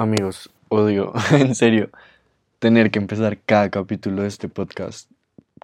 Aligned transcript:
Amigos, 0.00 0.48
odio, 0.70 1.12
en 1.30 1.54
serio, 1.54 1.90
tener 2.58 2.90
que 2.90 2.98
empezar 2.98 3.36
cada 3.44 3.68
capítulo 3.68 4.22
de 4.22 4.28
este 4.28 4.48
podcast 4.48 5.10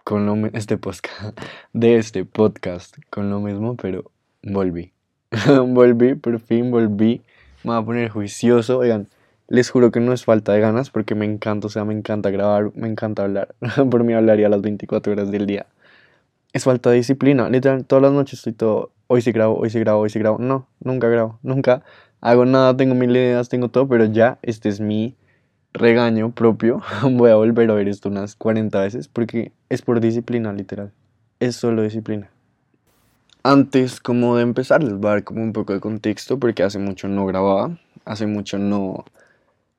con 0.03 0.27
lo 0.27 0.35
este 0.53 0.77
podcast 0.77 1.35
de 1.73 1.95
este 1.95 2.23
podcast 2.23 2.97
con 3.09 3.31
lo 3.31 3.39
mismo, 3.39 3.75
pero 3.75 4.11
volví. 4.43 4.93
volví, 5.65 6.13
por 6.13 6.39
fin 6.39 6.69
volví. 6.69 7.23
Me 7.63 7.71
voy 7.71 7.81
a 7.81 7.81
poner 7.81 8.09
juicioso. 8.09 8.77
Oigan, 8.77 9.07
les 9.47 9.71
juro 9.71 9.89
que 9.89 10.01
no 10.01 10.13
es 10.13 10.23
falta 10.23 10.53
de 10.53 10.59
ganas 10.59 10.91
porque 10.91 11.15
me 11.15 11.25
encanta, 11.25 11.65
o 11.65 11.69
sea, 11.71 11.83
me 11.83 11.95
encanta 11.95 12.29
grabar, 12.29 12.71
me 12.75 12.87
encanta 12.87 13.23
hablar. 13.23 13.55
por 13.89 14.03
mí 14.03 14.13
hablaría 14.13 14.49
las 14.49 14.61
24 14.61 15.13
horas 15.13 15.31
del 15.31 15.47
día. 15.47 15.65
Es 16.53 16.65
falta 16.65 16.91
de 16.91 16.97
disciplina. 16.97 17.49
Literal, 17.49 17.85
todas 17.85 18.03
las 18.03 18.11
noches 18.11 18.33
estoy 18.37 18.53
todo. 18.53 18.91
Hoy 19.07 19.23
sí 19.23 19.31
grabo, 19.31 19.57
hoy 19.57 19.71
sí 19.71 19.79
grabo, 19.79 20.01
hoy 20.01 20.11
sí 20.11 20.19
grabo. 20.19 20.37
No, 20.37 20.67
nunca 20.79 21.07
grabo, 21.07 21.39
nunca 21.41 21.81
hago 22.21 22.45
nada, 22.45 22.75
tengo 22.75 22.95
mil 22.95 23.11
ideas, 23.11 23.49
tengo 23.49 23.69
todo, 23.69 23.87
pero 23.87 24.05
ya 24.05 24.39
este 24.41 24.69
es 24.69 24.79
mi 24.79 25.15
regaño 25.73 26.31
propio. 26.31 26.81
Voy 27.03 27.31
a 27.31 27.35
volver 27.35 27.69
a 27.71 27.73
ver 27.73 27.87
esto 27.87 28.09
unas 28.09 28.35
40 28.35 28.81
veces 28.81 29.07
porque 29.07 29.51
es 29.69 29.81
por 29.81 29.99
disciplina, 29.99 30.53
literal. 30.53 30.91
Es 31.39 31.55
solo 31.55 31.83
disciplina. 31.83 32.29
Antes, 33.43 34.01
como 34.01 34.35
de 34.35 34.43
empezar, 34.43 34.83
les 34.83 34.93
voy 34.93 35.07
a 35.07 35.11
dar 35.11 35.23
como 35.23 35.41
un 35.41 35.53
poco 35.53 35.71
de 35.73 35.79
contexto 35.79 36.37
porque 36.37 36.63
hace 36.63 36.79
mucho 36.79 37.07
no 37.07 37.25
grababa, 37.25 37.77
hace 38.03 38.25
mucho 38.25 38.57
no 38.57 39.05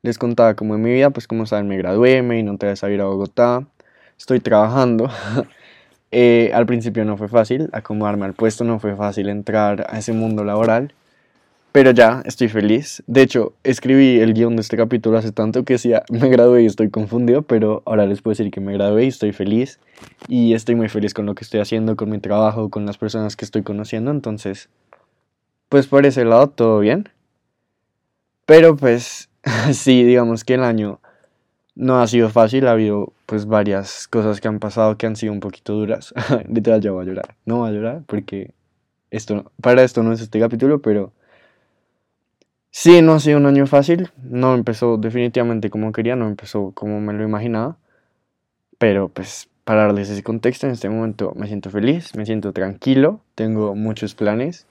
les 0.03 0.17
contaba 0.17 0.55
como 0.55 0.75
en 0.75 0.83
mi 0.83 0.93
vida, 0.93 1.11
pues 1.11 1.27
como 1.27 1.45
saben 1.45 1.69
me 1.69 1.77
gradué, 1.77 2.23
me 2.23 2.37
vine 2.37 2.51
otra 2.51 2.71
vez 2.71 2.83
a 2.83 2.91
ir 2.91 3.01
a 3.01 3.05
Bogotá, 3.05 3.67
estoy 4.17 4.41
trabajando. 4.41 5.11
Eh, 6.11 6.53
al 6.55 6.65
principio 6.65 7.05
no 7.05 7.19
fue 7.19 7.29
fácil 7.29 7.69
acomodarme 7.75 8.25
al 8.25 8.33
puesto, 8.33 8.65
no 8.65 8.79
fue 8.79 8.97
fácil 8.97 9.29
entrar 9.29 9.87
a 9.91 9.99
ese 9.99 10.15
mundo 10.15 10.43
laboral, 10.43 10.95
pero 11.79 11.93
ya 11.93 12.23
estoy 12.25 12.49
feliz. 12.49 13.05
De 13.07 13.23
hecho, 13.23 13.53
escribí 13.63 14.19
el 14.19 14.35
guion 14.35 14.57
de 14.57 14.63
este 14.63 14.77
capítulo 14.77 15.17
hace 15.17 15.31
tanto 15.31 15.65
que 15.65 15.75
decía, 15.75 16.03
me 16.11 16.29
gradué 16.29 16.65
y 16.65 16.67
estoy 16.67 16.91
confundido, 16.91 17.43
pero 17.43 17.85
ahora 17.87 18.05
les 18.05 18.21
puedo 18.21 18.33
decir 18.33 18.51
que 18.51 18.61
me 18.61 18.73
gradué 18.73 19.05
y 19.05 19.07
estoy 19.07 19.31
feliz. 19.31 19.79
Y 20.27 20.55
estoy 20.55 20.75
muy 20.75 20.89
feliz 20.89 21.15
con 21.15 21.25
lo 21.25 21.37
que 21.37 21.45
estoy 21.45 21.61
haciendo, 21.61 21.95
con 21.95 22.11
mi 22.11 22.19
trabajo, 22.19 22.69
con 22.69 22.85
las 22.85 22.99
personas 22.99 23.37
que 23.37 23.45
estoy 23.45 23.63
conociendo. 23.63 24.11
Entonces, 24.11 24.69
pues 25.69 25.87
por 25.87 26.05
ese 26.05 26.25
lado 26.25 26.49
todo 26.49 26.81
bien. 26.81 27.11
Pero 28.45 28.75
pues 28.75 29.29
sí, 29.73 30.03
digamos 30.03 30.43
que 30.43 30.55
el 30.55 30.65
año 30.65 30.99
no 31.77 32.01
ha 32.03 32.09
sido 32.09 32.29
fácil, 32.29 32.67
ha 32.67 32.73
habido 32.73 33.13
pues 33.27 33.47
varias 33.47 34.09
cosas 34.09 34.41
que 34.41 34.49
han 34.49 34.59
pasado 34.59 34.99
que 34.99 35.07
han 35.07 35.15
sido 35.15 35.33
un 35.33 35.39
poquito 35.39 35.75
duras. 35.75 36.13
Literal, 36.53 36.81
ya 36.81 36.91
voy 36.91 37.05
a 37.05 37.07
llorar. 37.07 37.37
No 37.45 37.59
voy 37.59 37.69
a 37.69 37.73
llorar 37.73 38.03
porque 38.09 38.51
esto, 39.13 39.53
para 39.63 39.85
esto 39.85 40.03
no 40.03 40.13
es 40.13 40.21
este 40.21 40.41
capítulo, 40.41 40.83
pero 40.83 41.13
sí, 42.71 43.03
no 43.03 43.15
ha 43.15 43.21
sido 43.21 43.39
un 43.39 43.47
año 43.47 43.67
fácil. 43.67 44.11
No 44.23 44.55
empezó 44.55 44.97
definitivamente 44.97 45.71
como 45.71 45.93
quería, 45.93 46.17
no 46.17 46.27
empezó 46.27 46.73
como 46.73 47.01
me 47.01 47.13
lo 47.13 47.25
imaginaba. 47.25 47.77
Pero 48.79 49.09
pues 49.09 49.49
para 49.65 49.83
darles 49.83 50.09
ese 50.09 50.23
contexto, 50.23 50.67
en 50.67 50.73
este 50.73 50.89
momento 50.89 51.33
me 51.37 51.47
siento 51.47 51.71
feliz, 51.71 52.15
me 52.17 52.25
siento 52.25 52.53
tranquilo, 52.53 53.21
tengo 53.35 53.75
muchos 53.75 54.15
planes. 54.15 54.67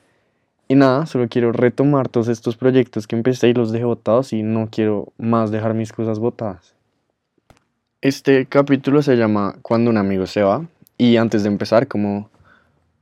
Y 0.68 0.76
nada, 0.76 1.06
solo 1.06 1.28
quiero 1.30 1.52
retomar 1.52 2.10
todos 2.10 2.28
estos 2.28 2.58
proyectos 2.58 3.08
que 3.08 3.16
empecé 3.16 3.50
y 3.50 3.54
los 3.54 3.72
dejé 3.72 3.86
botados 3.86 4.34
y 4.34 4.44
no 4.44 4.70
quiero 4.70 5.14
más 5.18 5.52
dejar 5.52 5.74
mis 5.74 5.94
cosas 5.94 6.20
botadas. 6.20 6.74
Este 8.02 8.46
capítulo 8.48 9.02
se 9.02 9.16
llama 9.16 9.56
Cuando 9.62 9.90
un 9.90 9.98
amigo 9.98 10.26
se 10.26 10.42
va. 10.44 10.66
Y 10.98 11.18
antes 11.18 11.44
de 11.44 11.50
empezar, 11.50 11.88
como 11.88 12.30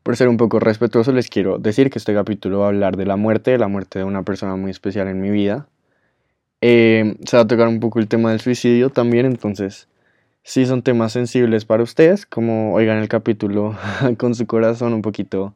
por 0.06 0.16
ser 0.18 0.30
un 0.30 0.38
poco 0.38 0.60
respetuoso, 0.60 1.12
les 1.14 1.32
quiero 1.32 1.58
decir 1.58 1.90
que 1.90 1.98
este 1.98 2.14
capítulo 2.14 2.60
va 2.60 2.66
a 2.66 2.68
hablar 2.68 2.96
de 2.96 3.08
la 3.08 3.16
muerte, 3.16 3.50
de 3.50 3.58
la 3.58 3.68
muerte 3.68 3.98
de 3.98 4.06
una 4.06 4.22
persona 4.22 4.56
muy 4.56 4.70
especial 4.70 5.08
en 5.08 5.20
mi 5.20 5.32
vida. 5.32 5.68
Eh, 6.62 7.18
se 7.26 7.38
va 7.38 7.42
a 7.42 7.48
tocar 7.48 7.68
un 7.68 7.80
poco 7.80 7.98
el 7.98 8.08
tema 8.08 8.30
del 8.30 8.40
suicidio 8.40 8.92
también, 8.92 9.26
entonces, 9.26 9.88
si 10.44 10.68
son 10.68 10.84
temas 10.84 11.12
sensibles 11.12 11.66
para 11.66 11.82
ustedes, 11.82 12.28
como 12.28 12.76
oigan 12.76 13.00
el 13.00 13.08
capítulo 13.08 13.76
con 14.20 14.36
su 14.36 14.46
corazón 14.46 14.94
un 14.94 15.02
poquito 15.02 15.56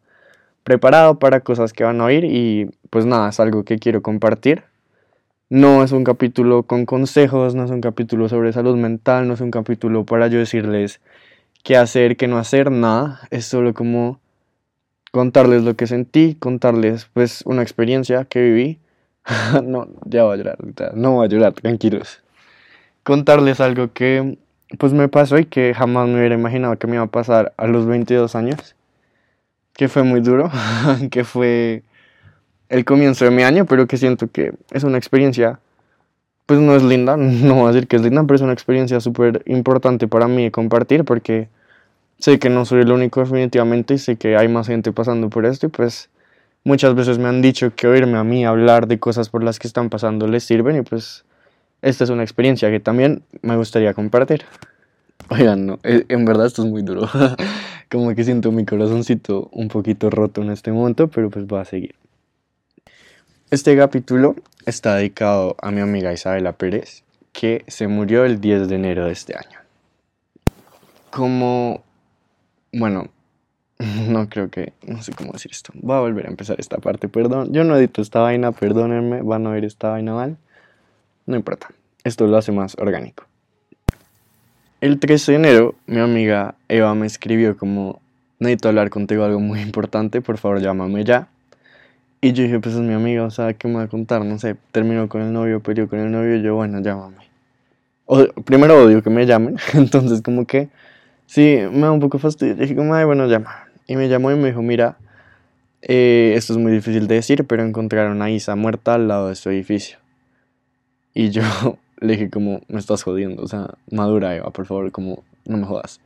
preparado 0.64 1.20
para 1.20 1.42
cosas 1.42 1.72
que 1.72 1.84
van 1.84 2.02
a 2.02 2.06
oír 2.06 2.26
y 2.26 2.72
pues 2.90 3.06
nada, 3.06 3.30
es 3.30 3.40
algo 3.40 3.64
que 3.64 3.78
quiero 3.78 4.02
compartir. 4.02 4.64
No 5.50 5.84
es 5.84 5.92
un 5.92 6.04
capítulo 6.04 6.64
con 6.64 6.88
consejos, 6.88 7.54
no 7.54 7.66
es 7.66 7.70
un 7.70 7.82
capítulo 7.82 8.28
sobre 8.28 8.52
salud 8.52 8.76
mental, 8.78 9.28
no 9.28 9.36
es 9.36 9.42
un 9.42 9.52
capítulo 9.52 10.06
para 10.06 10.26
yo 10.26 10.40
decirles 10.40 11.02
qué 11.62 11.78
hacer, 11.78 12.18
qué 12.18 12.28
no 12.28 12.40
hacer, 12.40 12.72
nada. 12.72 13.20
Es 13.30 13.46
solo 13.46 13.76
como 13.76 14.20
contarles 15.12 15.64
lo 15.64 15.76
que 15.76 15.88
sentí, 15.88 16.36
contarles 16.36 17.10
pues 17.14 17.44
una 17.46 17.62
experiencia 17.62 18.26
que 18.26 18.42
viví. 18.42 18.80
no, 19.64 19.88
ya 20.06 20.24
voy 20.24 20.34
a 20.34 20.38
llorar, 20.38 20.58
no 20.96 21.14
voy 21.14 21.26
a 21.26 21.30
llorar, 21.30 21.54
tranquilos. 21.54 22.22
Contarles 23.04 23.60
algo 23.60 23.92
que 23.94 24.38
pues 24.78 24.94
me 24.94 25.08
pasó 25.08 25.40
y 25.40 25.46
que 25.46 25.74
jamás 25.74 26.08
me 26.08 26.20
hubiera 26.20 26.36
imaginado 26.36 26.78
que 26.78 26.88
me 26.88 26.96
iba 26.96 27.04
a 27.04 27.08
pasar 27.08 27.54
a 27.58 27.68
los 27.68 27.86
22 27.86 28.36
años. 28.36 28.76
Que 29.74 29.88
fue 29.88 30.04
muy 30.04 30.22
duro, 30.22 30.52
que 31.12 31.24
fue 31.24 31.84
el 32.70 32.86
comienzo 32.86 33.26
de 33.26 33.32
mi 33.32 33.44
año, 33.44 33.66
pero 33.66 33.88
que 33.88 33.98
siento 33.98 34.30
que 34.30 34.54
es 34.72 34.84
una 34.84 34.98
experiencia, 34.98 35.60
pues 36.46 36.60
no 36.60 36.76
es 36.76 36.84
linda, 36.84 37.18
no 37.18 37.56
voy 37.56 37.66
a 37.66 37.74
decir 37.74 37.88
que 37.88 37.96
es 37.96 38.04
linda, 38.04 38.24
pero 38.24 38.36
es 38.36 38.42
una 38.42 38.54
experiencia 38.54 39.00
súper 39.00 39.42
importante 39.46 40.08
para 40.08 40.28
mí 40.28 40.52
compartir 40.52 41.04
porque 41.06 41.50
sé 42.20 42.40
que 42.40 42.50
no 42.50 42.66
soy 42.66 42.82
el 42.82 42.92
único 42.92 43.22
definitivamente 43.22 43.96
y 43.96 43.98
sé 43.98 44.18
que 44.18 44.38
hay 44.38 44.48
más 44.48 44.68
gente 44.68 44.92
pasando 44.92 45.30
por 45.30 45.46
esto 45.46 45.68
y 45.68 45.70
pues 45.70 46.10
muchas 46.64 46.94
veces 46.94 47.18
me 47.18 47.28
han 47.28 47.42
dicho 47.42 47.74
que 47.76 47.88
oírme 47.88 48.18
a 48.18 48.24
mí 48.24 48.46
hablar 48.46 48.88
de 48.88 49.00
cosas 49.00 49.30
por 49.30 49.44
las 49.44 49.60
que 49.60 49.68
están 49.68 49.90
pasando 49.90 50.28
les 50.28 50.44
sirven 50.44 50.78
y 50.78 50.82
pues 50.82 51.26
esta 51.82 52.04
es 52.04 52.10
una 52.10 52.24
experiencia 52.24 52.70
que 52.70 52.80
también 52.80 53.24
me 53.42 53.56
gustaría 53.56 53.94
compartir. 53.94 54.44
Oigan, 55.30 55.66
no, 55.66 55.80
eh, 55.84 56.06
en 56.10 56.26
verdad 56.26 56.48
esto 56.48 56.64
es 56.64 56.70
muy 56.70 56.82
duro. 56.82 57.08
Como 57.90 58.14
que 58.14 58.24
siento 58.24 58.52
mi 58.52 58.66
corazoncito 58.66 59.50
un 59.52 59.68
poquito 59.68 60.10
roto 60.10 60.42
en 60.42 60.52
este 60.52 60.72
momento, 60.72 61.08
pero 61.08 61.30
pues 61.30 61.48
voy 61.48 61.60
a 61.60 61.66
seguir. 61.66 61.96
Este 63.50 63.76
capítulo 63.76 64.36
está 64.66 64.96
dedicado 64.96 65.56
a 65.62 65.72
mi 65.72 65.82
amiga 65.82 66.14
Isabela 66.14 66.54
Pérez, 66.54 67.04
que 67.32 67.64
se 67.68 67.88
murió 67.88 68.26
el 68.26 68.42
10 68.42 68.68
de 68.68 68.76
enero 68.76 69.06
de 69.06 69.12
este 69.12 69.36
año. 69.36 69.60
Como, 71.10 71.84
bueno, 72.72 73.10
no 74.10 74.30
creo 74.30 74.50
que, 74.50 74.74
no 74.86 75.02
sé 75.02 75.14
cómo 75.14 75.32
decir 75.32 75.52
esto. 75.52 75.72
Voy 75.76 75.96
a 75.96 76.00
volver 76.00 76.26
a 76.28 76.30
empezar 76.30 76.60
esta 76.60 76.78
parte, 76.78 77.08
perdón. 77.08 77.54
Yo 77.54 77.64
no 77.64 77.76
edito 77.76 78.02
esta 78.02 78.20
vaina, 78.20 78.52
perdónenme, 78.52 79.22
van 79.22 79.48
a 79.48 79.52
ver 79.52 79.66
esta 79.66 79.90
vaina 79.90 80.14
mal. 80.14 80.38
No 81.26 81.36
importa, 81.36 81.70
esto 82.04 82.28
lo 82.28 82.38
hace 82.38 82.52
más 82.52 82.76
orgánico. 82.80 83.26
El 84.82 85.00
13 85.00 85.34
de 85.34 85.38
enero, 85.38 85.76
mi 85.88 86.00
amiga 86.00 86.56
Eva 86.70 86.96
me 86.96 87.06
escribió 87.06 87.58
como, 87.58 88.02
necesito 88.40 88.70
hablar 88.70 88.90
contigo 88.90 89.26
algo 89.26 89.40
muy 89.40 89.60
importante, 89.60 90.22
por 90.22 90.38
favor 90.38 90.62
llámame 90.62 91.04
ya. 91.04 91.28
Y 92.22 92.34
yo 92.34 92.44
dije, 92.44 92.60
pues 92.60 92.76
es 92.76 92.82
mi 92.82 92.94
amiga, 92.94 93.24
o 93.24 93.32
sea, 93.32 93.54
¿qué 93.54 93.68
me 93.68 93.76
va 93.76 93.84
a 93.84 93.88
contar? 93.88 94.24
No 94.26 94.40
sé, 94.40 94.56
terminó 94.72 95.08
con 95.08 95.22
el 95.22 95.32
novio, 95.32 95.62
peleó 95.62 95.88
con 95.88 96.00
el 96.00 96.12
novio, 96.12 96.36
y 96.36 96.42
yo, 96.42 96.56
bueno, 96.56 96.82
llámame. 96.82 97.30
O- 98.06 98.28
primero 98.44 98.84
odio 98.84 99.04
que 99.04 99.10
me 99.10 99.26
llamen, 99.26 99.58
entonces 99.74 100.22
como 100.22 100.46
que, 100.46 100.70
sí, 101.30 101.60
me 101.72 101.82
da 101.82 101.92
un 101.92 102.00
poco 102.00 102.18
fastidio. 102.18 102.56
Dije 102.56 102.76
como, 102.76 102.96
ay, 102.96 103.06
bueno, 103.06 103.28
llama. 103.28 103.68
Y 103.88 103.96
me 103.96 104.10
llamó 104.10 104.32
y 104.32 104.36
me 104.36 104.48
dijo, 104.48 104.62
mira, 104.64 104.98
eh, 105.82 106.34
esto 106.36 106.54
es 106.54 106.60
muy 106.60 106.72
difícil 106.72 107.08
de 107.08 107.16
decir, 107.16 107.46
pero 107.46 107.64
encontraron 107.64 108.22
a 108.22 108.30
Isa 108.32 108.56
muerta 108.56 108.96
al 108.96 109.08
lado 109.08 109.30
de 109.30 109.36
su 109.36 109.50
edificio. 109.50 110.00
Y 111.14 111.30
yo 111.30 111.44
le 112.00 112.14
dije 112.14 112.30
como, 112.30 112.62
me 112.68 112.80
estás 112.80 113.04
jodiendo, 113.04 113.44
o 113.44 113.48
sea, 113.48 113.76
madura 113.92 114.36
Eva, 114.36 114.50
por 114.50 114.66
favor, 114.66 114.92
como, 114.92 115.24
no 115.46 115.58
me 115.58 115.66
jodas. 115.66 116.02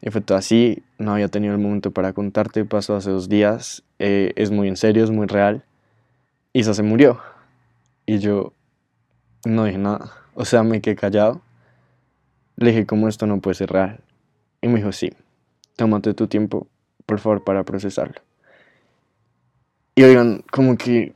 Y 0.00 0.10
fue 0.10 0.20
todo 0.20 0.38
así, 0.38 0.82
no 0.98 1.12
había 1.12 1.28
tenido 1.28 1.54
el 1.54 1.60
momento 1.60 1.90
para 1.90 2.12
contarte, 2.12 2.64
pasó 2.64 2.94
hace 2.94 3.10
dos 3.10 3.28
días, 3.28 3.82
eh, 3.98 4.32
es 4.36 4.50
muy 4.50 4.68
en 4.68 4.76
serio, 4.76 5.02
es 5.02 5.10
muy 5.10 5.26
real. 5.26 5.64
Isa 6.52 6.74
se 6.74 6.82
murió. 6.82 7.20
Y 8.06 8.18
yo 8.18 8.52
no 9.44 9.64
dije 9.64 9.78
nada, 9.78 10.12
o 10.34 10.44
sea, 10.44 10.62
me 10.62 10.80
quedé 10.80 10.94
callado. 10.94 11.40
Le 12.56 12.70
dije 12.70 12.86
como 12.86 13.08
esto 13.08 13.26
no 13.26 13.40
puede 13.40 13.54
ser 13.54 13.70
real. 13.70 14.00
Y 14.60 14.68
me 14.68 14.76
dijo, 14.76 14.92
sí, 14.92 15.12
tómate 15.76 16.14
tu 16.14 16.26
tiempo, 16.26 16.66
por 17.06 17.20
favor, 17.20 17.44
para 17.44 17.64
procesarlo. 17.64 18.20
Y 19.94 20.02
oigan, 20.02 20.44
como 20.50 20.76
que 20.76 21.14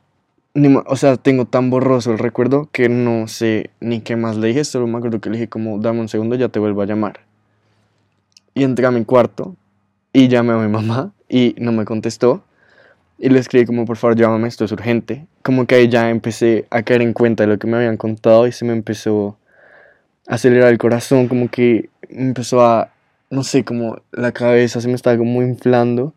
ni 0.54 0.74
o 0.86 0.96
sea, 0.96 1.16
tengo 1.16 1.46
tan 1.46 1.70
borroso 1.70 2.12
el 2.12 2.18
recuerdo 2.18 2.68
que 2.72 2.88
no 2.88 3.26
sé 3.26 3.70
ni 3.80 4.00
qué 4.00 4.16
más 4.16 4.36
le 4.36 4.48
dije, 4.48 4.64
solo 4.64 4.86
me 4.86 4.98
acuerdo 4.98 5.20
que 5.20 5.30
le 5.30 5.36
dije 5.36 5.48
como, 5.48 5.78
dame 5.78 6.00
un 6.00 6.08
segundo, 6.08 6.36
ya 6.36 6.48
te 6.48 6.58
vuelvo 6.58 6.82
a 6.82 6.86
llamar. 6.86 7.20
Y 8.54 8.64
entré 8.64 8.86
a 8.86 8.90
mi 8.90 9.04
cuarto 9.04 9.56
y 10.12 10.28
llamé 10.28 10.52
a 10.52 10.58
mi 10.58 10.68
mamá 10.68 11.12
y 11.28 11.54
no 11.58 11.72
me 11.72 11.86
contestó. 11.86 12.44
Y 13.18 13.30
le 13.30 13.38
escribí 13.38 13.64
como, 13.64 13.86
por 13.86 13.96
favor, 13.96 14.16
llámame, 14.16 14.48
esto 14.48 14.64
es 14.64 14.72
urgente. 14.72 15.26
Como 15.42 15.66
que 15.66 15.76
ahí 15.76 15.88
ya 15.88 16.10
empecé 16.10 16.66
a 16.70 16.82
caer 16.82 17.02
en 17.02 17.14
cuenta 17.14 17.44
de 17.44 17.48
lo 17.48 17.58
que 17.58 17.66
me 17.66 17.76
habían 17.78 17.96
contado 17.96 18.46
y 18.46 18.52
se 18.52 18.64
me 18.64 18.72
empezó 18.72 19.38
a 20.28 20.34
acelerar 20.34 20.70
el 20.70 20.78
corazón, 20.78 21.28
como 21.28 21.48
que 21.48 21.88
empezó 22.10 22.60
a, 22.60 22.91
no 23.32 23.44
sé, 23.44 23.64
como 23.64 23.96
la 24.12 24.32
cabeza 24.32 24.82
se 24.82 24.88
me 24.88 24.94
estaba 24.94 25.16
como 25.16 25.40
inflando. 25.40 26.12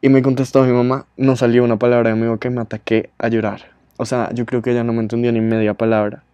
Y 0.00 0.08
me 0.08 0.22
contestó 0.22 0.64
mi 0.64 0.72
mamá, 0.72 1.06
no 1.16 1.36
salió 1.36 1.62
una 1.62 1.78
palabra 1.78 2.10
de 2.10 2.16
mi 2.16 2.26
boca 2.26 2.48
y 2.48 2.50
me 2.50 2.60
ataqué 2.60 3.10
a 3.18 3.28
llorar. 3.28 3.70
O 3.96 4.06
sea, 4.06 4.28
yo 4.34 4.44
creo 4.44 4.60
que 4.60 4.72
ella 4.72 4.82
no 4.82 4.92
me 4.92 5.00
entendió 5.00 5.30
ni 5.30 5.40
media 5.40 5.74
palabra. 5.74 6.24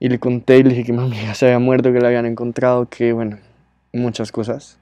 Y 0.00 0.08
le 0.08 0.18
conté 0.18 0.58
y 0.58 0.64
le 0.64 0.70
dije 0.70 0.82
que 0.82 0.92
mi 0.92 1.04
amiga 1.04 1.32
se 1.34 1.46
había 1.46 1.60
muerto, 1.60 1.92
que 1.92 2.00
la 2.00 2.08
habían 2.08 2.26
encontrado, 2.26 2.88
que 2.88 3.12
bueno, 3.12 3.38
muchas 3.92 4.32
cosas. 4.32 4.78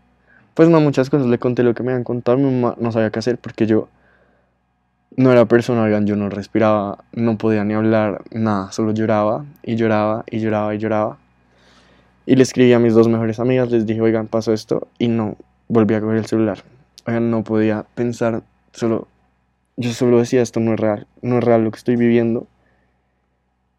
Pues 0.54 0.70
no 0.70 0.80
muchas 0.80 1.10
cosas, 1.10 1.26
le 1.26 1.38
conté 1.38 1.62
lo 1.62 1.74
que 1.74 1.82
me 1.82 1.92
habían 1.92 2.04
contado, 2.04 2.38
mi 2.38 2.44
mamá 2.44 2.74
no 2.80 2.90
sabía 2.90 3.10
qué 3.10 3.18
hacer 3.18 3.36
porque 3.36 3.66
yo 3.66 3.88
no 5.14 5.30
era 5.30 5.44
persona, 5.44 5.86
yo 6.00 6.16
no 6.16 6.30
respiraba, 6.30 7.04
no 7.12 7.36
podía 7.36 7.64
ni 7.64 7.74
hablar, 7.74 8.22
nada, 8.30 8.72
solo 8.72 8.92
lloraba 8.92 9.44
y 9.62 9.76
lloraba 9.76 10.24
y 10.30 10.40
lloraba 10.40 10.74
y 10.74 10.78
lloraba. 10.78 11.18
Y 12.26 12.36
le 12.36 12.42
escribí 12.42 12.72
a 12.72 12.78
mis 12.78 12.94
dos 12.94 13.08
mejores 13.08 13.40
amigas, 13.40 13.70
les 13.70 13.86
dije, 13.86 14.00
oigan, 14.00 14.28
pasó 14.28 14.52
esto 14.52 14.88
y 14.98 15.08
no 15.08 15.36
volví 15.68 15.94
a 15.94 16.00
coger 16.00 16.18
el 16.18 16.26
celular. 16.26 16.62
Oigan, 17.06 17.30
no 17.30 17.42
podía 17.42 17.84
pensar, 17.94 18.42
solo, 18.72 19.08
yo 19.76 19.92
solo 19.92 20.18
decía, 20.18 20.42
esto 20.42 20.60
no 20.60 20.74
es 20.74 20.80
real, 20.80 21.06
no 21.20 21.38
es 21.38 21.44
real 21.44 21.64
lo 21.64 21.70
que 21.70 21.78
estoy 21.78 21.96
viviendo. 21.96 22.46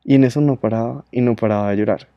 Y 0.04 0.16
en 0.16 0.26
eso 0.26 0.42
no 0.42 0.58
paraba 0.58 1.06
y 1.12 1.22
no 1.22 1.36
paraba 1.36 1.70
de 1.70 1.78
llorar. 1.78 2.08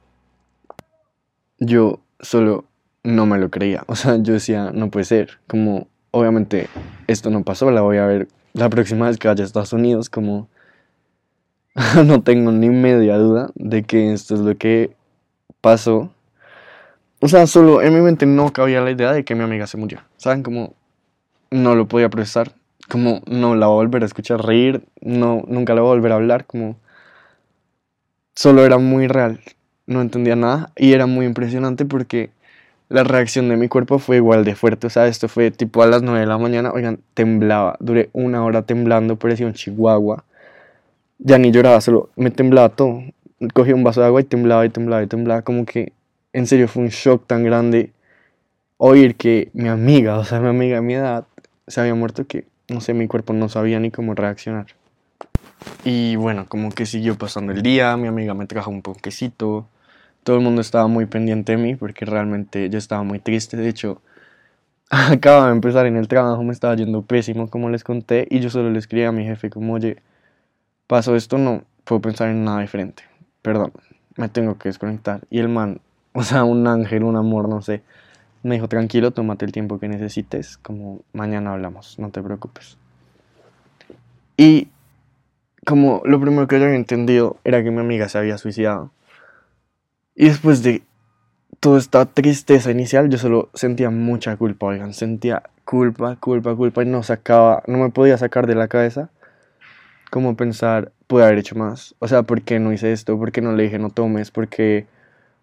Yo 1.59 2.01
solo 2.19 2.65
no 3.05 3.25
me 3.27 3.39
lo 3.39 3.51
creía, 3.51 3.85
o 3.87 3.95
sea, 3.95 4.17
yo 4.17 4.33
decía, 4.33 4.73
no 4.75 4.91
puede 4.91 5.05
ser, 5.05 5.39
como, 5.47 5.87
obviamente 6.11 6.69
esto 7.07 7.31
no 7.31 7.45
pasó, 7.45 7.71
la 7.71 7.81
voy 7.83 7.99
a 7.99 8.07
ver 8.07 8.27
la 8.53 8.69
próxima 8.69 9.07
vez 9.07 9.19
que 9.19 9.29
vaya 9.29 9.45
a 9.45 9.47
Estados 9.47 9.73
Unidos, 9.73 10.11
como 10.11 10.49
no 12.07 12.23
tengo 12.23 12.53
ni 12.53 12.71
media 12.71 13.19
duda 13.19 13.51
de 13.55 13.83
que 13.83 14.13
esto 14.13 14.35
es 14.35 14.41
lo 14.41 14.57
que 14.57 14.97
pasó. 15.61 16.11
O 17.21 17.29
sea, 17.29 17.47
solo 17.47 17.81
en 17.83 17.95
mi 17.95 18.01
mente 18.01 18.27
no 18.27 18.53
cabía 18.53 18.81
la 18.83 18.91
idea 18.91 19.13
de 19.13 19.25
que 19.25 19.35
mi 19.35 19.43
amiga 19.43 19.67
se 19.67 19.79
murió. 19.79 20.01
¿Saben? 20.19 20.43
Como 20.43 20.75
no 21.51 21.75
lo 21.75 21.89
podía 21.89 22.11
procesar. 22.11 22.53
Como 22.89 23.23
no 23.27 23.55
la 23.57 23.67
voy 23.67 23.75
a 23.75 23.87
volver 23.87 24.03
a 24.03 24.07
escuchar 24.07 24.45
reír. 24.45 24.83
No, 25.01 25.43
nunca 25.49 25.75
la 25.75 25.81
voy 25.81 25.91
a 25.91 25.95
volver 25.95 26.13
a 26.13 26.17
hablar. 26.17 26.45
Como 26.45 26.77
solo 28.35 28.65
era 28.65 28.79
muy 28.79 29.09
real. 29.09 29.41
No 29.87 30.03
entendía 30.03 30.37
nada. 30.37 30.71
Y 30.77 30.93
era 30.93 31.07
muy 31.07 31.25
impresionante 31.25 31.87
porque 31.87 32.31
la 32.89 33.03
reacción 33.03 33.49
de 33.49 33.57
mi 33.57 33.69
cuerpo 33.69 33.99
fue 33.99 34.17
igual 34.17 34.45
de 34.45 34.55
fuerte. 34.55 34.87
O 34.87 34.91
sea, 34.91 35.07
esto 35.07 35.27
fue 35.29 35.51
tipo 35.51 35.83
a 35.83 35.87
las 35.87 36.03
9 36.03 36.21
de 36.21 36.27
la 36.27 36.37
mañana. 36.37 36.71
Oigan, 36.73 37.01
temblaba. 37.15 37.77
Duré 37.81 38.11
una 38.13 38.45
hora 38.45 38.63
temblando, 38.63 39.17
parecía 39.17 39.47
un 39.47 39.55
chihuahua. 39.55 40.25
Ya 41.19 41.39
ni 41.39 41.51
lloraba, 41.51 41.81
solo 41.81 42.11
me 42.15 42.31
temblaba 42.31 42.69
todo. 42.69 43.03
Cogía 43.55 43.75
un 43.75 43.85
vaso 43.85 44.03
de 44.03 44.07
agua 44.07 44.21
y 44.21 44.25
temblaba 44.25 44.67
y 44.67 44.69
temblaba 44.69 45.03
y 45.03 45.07
temblaba. 45.07 45.43
Como 45.43 45.65
que 45.65 45.93
en 46.37 46.47
serio 46.47 46.69
fue 46.69 46.83
un 46.83 46.89
shock 46.89 47.27
tan 47.27 47.45
grande 47.45 47.93
oír 48.77 49.17
que 49.17 49.51
mi 49.55 49.69
amiga, 49.69 50.19
o 50.19 50.25
sea, 50.25 50.41
mi 50.41 50.49
amiga 50.49 50.77
de 50.77 50.83
mi 50.83 50.95
edad, 50.95 51.27
se 51.67 51.81
había 51.81 51.95
muerto 51.95 52.27
que, 52.27 52.47
no 52.69 52.81
sé, 52.81 52.95
mi 52.95 53.09
cuerpo 53.09 53.33
no 53.33 53.49
sabía 53.49 53.81
ni 53.81 53.91
cómo 53.91 54.15
reaccionar. 54.15 54.67
Y 55.85 56.17
bueno, 56.17 56.47
como 56.49 56.71
que 56.71 56.87
siguió 56.87 57.17
pasando 57.17 57.53
el 57.53 57.63
día, 57.63 57.97
mi 57.97 58.09
amiga 58.09 58.35
me 58.35 58.47
trajo 58.47 58.71
un 58.71 58.83
poquecito 58.83 59.67
todo 60.27 60.39
el 60.39 60.43
mundo 60.43 60.61
estaba 60.61 60.89
muy 60.89 61.07
pendiente 61.07 61.53
de 61.53 61.59
mí 61.59 61.77
porque 61.77 62.05
realmente 62.05 62.69
yo 62.69 62.79
estaba 62.79 63.05
muy 63.05 63.21
triste. 63.21 63.57
De 63.57 63.69
hecho, 63.69 64.03
acababa 64.91 65.47
de 65.47 65.53
empezar 65.53 65.87
en 65.87 65.97
el 65.97 66.09
trabajo, 66.09 66.43
me 66.43 66.53
estaba 66.53 66.75
yendo 66.75 67.03
pésimo, 67.03 67.49
como 67.49 67.71
les 67.71 67.85
conté, 67.85 68.27
y 68.29 68.41
yo 68.41 68.51
solo 68.51 68.71
le 68.71 68.81
escribí 68.81 69.05
a 69.05 69.13
mi 69.13 69.25
jefe 69.25 69.51
como, 69.51 69.75
oye, 69.75 69.99
pasó 70.89 71.15
esto, 71.15 71.39
no 71.39 71.63
puedo 71.85 72.01
pensar 72.01 72.29
en 72.29 72.45
nada 72.45 72.61
diferente. 72.61 73.05
Perdón, 73.41 73.73
me 74.17 74.29
tengo 74.29 74.59
que 74.59 74.69
desconectar. 74.69 75.21
Y 75.31 75.39
el 75.39 75.49
man, 75.49 75.81
o 76.17 76.23
sea, 76.23 76.45
un 76.45 76.67
ángel, 76.67 77.05
un 77.05 77.17
amor, 77.17 77.47
no 77.47 77.61
sé, 77.61 77.83
me 78.43 78.55
dijo, 78.55 78.69
tranquilo, 78.69 79.11
tómate 79.11 79.45
el 79.45 79.53
tiempo 79.53 79.79
que 79.79 79.87
necesites, 79.87 80.57
como 80.57 81.03
mañana 81.13 81.53
hablamos, 81.53 81.99
no 81.99 82.09
te 82.11 82.23
preocupes. 82.23 82.79
Y 84.39 84.69
como 85.67 86.01
lo 86.07 86.19
primero 86.19 86.49
que 86.49 86.59
yo 86.59 86.65
había 86.65 86.77
entendido 86.77 87.37
era 87.45 87.63
que 87.63 87.71
mi 87.71 87.81
amiga 87.81 88.09
se 88.09 88.17
había 88.17 88.39
suicidado. 88.39 88.93
Y 90.15 90.29
después 90.29 90.63
de 90.63 90.83
toda 91.61 91.79
esta 91.79 92.07
tristeza 92.07 92.71
inicial, 92.71 93.11
yo 93.11 93.19
solo 93.19 93.51
sentía 93.53 93.91
mucha 93.91 94.39
culpa, 94.39 94.67
oigan, 94.67 94.95
sentía 94.95 95.43
culpa, 95.67 96.17
culpa, 96.17 96.55
culpa 96.55 96.83
y 96.83 96.87
no 96.87 97.03
sacaba, 97.03 97.63
no 97.67 97.77
me 97.77 97.91
podía 97.91 98.17
sacar 98.17 98.47
de 98.47 98.55
la 98.55 98.69
cabeza 98.69 99.11
como 100.11 100.35
pensar, 100.35 100.93
pude 101.09 101.25
haber 101.25 101.37
hecho 101.37 101.57
más. 101.57 101.95
O 101.99 102.09
sea, 102.09 102.23
¿por 102.23 102.41
qué 102.41 102.59
no 102.59 102.73
hice 102.73 102.93
esto? 102.93 103.19
¿Por 103.19 103.33
qué 103.33 103.43
no 103.43 103.53
le 103.53 103.65
dije 103.65 103.79
no 103.79 103.91
tomes? 103.91 104.31
¿Por 104.31 104.49
qué 104.49 104.87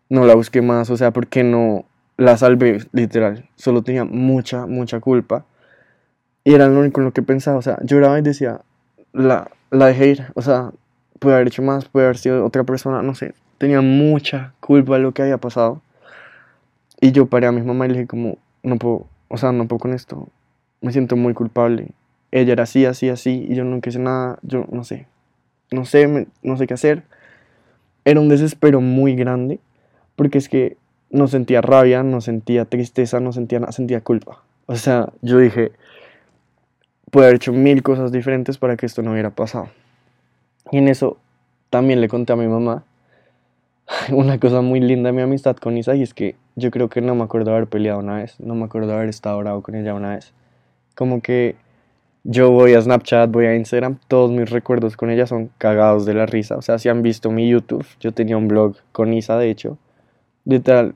no 0.09 0.25
la 0.25 0.35
busqué 0.35 0.61
más? 0.61 0.89
O 0.89 0.97
sea, 0.97 1.11
¿por 1.11 1.27
qué 1.27 1.43
no 1.43 1.85
la 2.17 2.37
salvé? 2.37 2.79
Literal, 2.91 3.49
solo 3.55 3.83
tenía 3.83 4.03
mucha, 4.03 4.65
mucha 4.65 4.99
culpa. 4.99 5.45
Y 6.43 6.53
era 6.53 6.67
lo 6.67 6.79
único 6.79 6.99
en 6.99 7.05
lo 7.05 7.13
que 7.13 7.21
pensaba, 7.21 7.57
o 7.57 7.61
sea, 7.61 7.79
lloraba 7.83 8.19
y 8.19 8.21
decía, 8.21 8.61
la, 9.13 9.49
la 9.71 9.87
dejé 9.87 10.07
ir, 10.09 10.25
o 10.35 10.41
sea, 10.41 10.71
pude 11.19 11.35
haber 11.35 11.47
hecho 11.47 11.61
más, 11.61 11.85
puede 11.85 12.05
haber 12.07 12.17
sido 12.17 12.45
otra 12.45 12.63
persona, 12.63 13.01
no 13.01 13.15
sé, 13.15 13.33
tenía 13.57 13.81
mucha 13.81 14.53
culpa 14.59 14.95
de 14.95 14.99
lo 14.99 15.13
que 15.13 15.21
había 15.21 15.37
pasado. 15.37 15.81
Y 16.99 17.11
yo 17.11 17.27
paré 17.27 17.47
a 17.47 17.51
mi 17.51 17.61
mamá 17.61 17.85
y 17.85 17.89
le 17.89 17.93
dije 17.95 18.07
como, 18.07 18.37
no 18.61 18.77
puedo, 18.77 19.07
o 19.29 19.37
sea, 19.37 19.51
no 19.51 19.67
puedo 19.67 19.79
con 19.79 19.93
esto, 19.93 20.27
me 20.81 20.91
siento 20.91 21.15
muy 21.15 21.33
culpable. 21.33 21.91
Ella 22.31 22.53
era 22.53 22.63
así, 22.63 22.85
así, 22.85 23.09
así, 23.09 23.45
y 23.49 23.55
yo 23.55 23.63
nunca 23.63 23.89
hice 23.89 23.99
nada, 23.99 24.39
yo 24.41 24.65
no 24.69 24.83
sé, 24.83 25.07
no 25.71 25.85
sé, 25.85 26.27
no 26.41 26.57
sé 26.57 26.67
qué 26.67 26.73
hacer. 26.73 27.03
Era 28.05 28.19
un 28.19 28.27
desespero 28.27 28.81
muy 28.81 29.15
grande, 29.15 29.59
porque 30.15 30.37
es 30.37 30.49
que 30.49 30.77
no 31.09 31.27
sentía 31.27 31.61
rabia, 31.61 32.03
no 32.03 32.21
sentía 32.21 32.65
tristeza, 32.65 33.19
no 33.19 33.31
sentía 33.33 33.59
nada, 33.59 33.71
sentía 33.71 34.01
culpa. 34.01 34.43
O 34.65 34.75
sea, 34.75 35.09
yo 35.21 35.37
dije, 35.37 35.71
puedo 37.11 37.25
haber 37.25 37.35
hecho 37.35 37.53
mil 37.53 37.83
cosas 37.83 38.11
diferentes 38.11 38.57
para 38.57 38.75
que 38.77 38.85
esto 38.85 39.01
no 39.01 39.11
hubiera 39.11 39.29
pasado. 39.29 39.69
Y 40.71 40.77
en 40.77 40.87
eso 40.87 41.17
también 41.69 42.01
le 42.01 42.07
conté 42.07 42.33
a 42.33 42.35
mi 42.35 42.47
mamá 42.47 42.83
una 44.11 44.39
cosa 44.39 44.61
muy 44.61 44.79
linda 44.79 45.09
de 45.09 45.13
mi 45.13 45.21
amistad 45.21 45.55
con 45.57 45.77
Isa 45.77 45.95
y 45.95 46.03
es 46.03 46.13
que 46.13 46.35
yo 46.55 46.71
creo 46.71 46.89
que 46.89 47.01
no 47.01 47.15
me 47.15 47.23
acuerdo 47.23 47.51
haber 47.51 47.67
peleado 47.67 47.99
una 47.99 48.17
vez, 48.17 48.39
no 48.39 48.55
me 48.55 48.65
acuerdo 48.65 48.93
haber 48.93 49.09
estado 49.09 49.39
bravo 49.39 49.61
con 49.61 49.75
ella 49.75 49.93
una 49.93 50.15
vez. 50.15 50.33
Como 50.95 51.21
que 51.21 51.55
yo 52.23 52.51
voy 52.51 52.73
a 52.73 52.81
Snapchat, 52.81 53.29
voy 53.31 53.45
a 53.45 53.55
Instagram, 53.55 53.99
todos 54.07 54.31
mis 54.31 54.49
recuerdos 54.49 54.95
con 54.95 55.09
ella 55.09 55.27
son 55.27 55.49
cagados 55.57 56.05
de 56.05 56.13
la 56.13 56.25
risa. 56.25 56.55
O 56.55 56.61
sea, 56.61 56.79
si 56.79 56.89
han 56.89 57.01
visto 57.01 57.31
mi 57.31 57.49
YouTube, 57.49 57.85
yo 57.99 58.13
tenía 58.13 58.37
un 58.37 58.47
blog 58.47 58.77
con 58.91 59.13
Isa, 59.13 59.37
de 59.37 59.49
hecho. 59.49 59.77
Literal, 60.45 60.95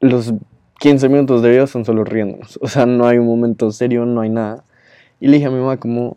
los 0.00 0.34
15 0.80 1.08
minutos 1.08 1.42
de 1.42 1.50
video 1.50 1.66
son 1.66 1.84
solo 1.84 2.04
riéndonos. 2.04 2.58
O 2.62 2.68
sea, 2.68 2.86
no 2.86 3.06
hay 3.06 3.18
un 3.18 3.26
momento 3.26 3.70
serio, 3.70 4.06
no 4.06 4.20
hay 4.20 4.30
nada. 4.30 4.64
Y 5.20 5.28
le 5.28 5.34
dije 5.34 5.46
a 5.46 5.50
mi 5.50 5.58
mamá 5.58 5.76
como, 5.76 6.16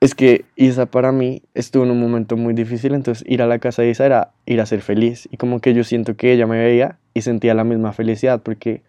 es 0.00 0.14
que 0.14 0.44
Isa 0.56 0.86
para 0.86 1.12
mí 1.12 1.42
estuvo 1.54 1.84
en 1.84 1.90
un 1.90 2.00
momento 2.00 2.36
muy 2.36 2.54
difícil, 2.54 2.94
entonces 2.94 3.24
ir 3.28 3.42
a 3.42 3.46
la 3.46 3.58
casa 3.58 3.82
de 3.82 3.90
Isa 3.90 4.06
era 4.06 4.32
ir 4.46 4.60
a 4.60 4.66
ser 4.66 4.82
feliz. 4.82 5.28
Y 5.30 5.36
como 5.36 5.60
que 5.60 5.74
yo 5.74 5.84
siento 5.84 6.16
que 6.16 6.32
ella 6.32 6.46
me 6.46 6.58
veía 6.58 6.98
y 7.14 7.22
sentía 7.22 7.54
la 7.54 7.64
misma 7.64 7.92
felicidad 7.92 8.40
porque 8.42 8.82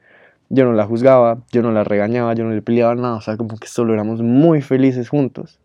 yo 0.50 0.66
no 0.66 0.74
la 0.74 0.86
juzgaba, 0.86 1.40
yo 1.52 1.62
no 1.62 1.72
la 1.72 1.84
regañaba, 1.84 2.34
yo 2.36 2.44
no 2.44 2.52
le 2.52 2.62
peleaba 2.62 2.96
nada, 2.96 3.16
o 3.16 3.22
sea, 3.22 3.38
como 3.38 3.58
que 3.58 3.68
solo 3.68 3.94
éramos 3.94 4.22
muy 4.22 4.62
felices 4.62 5.10
juntos. 5.10 5.60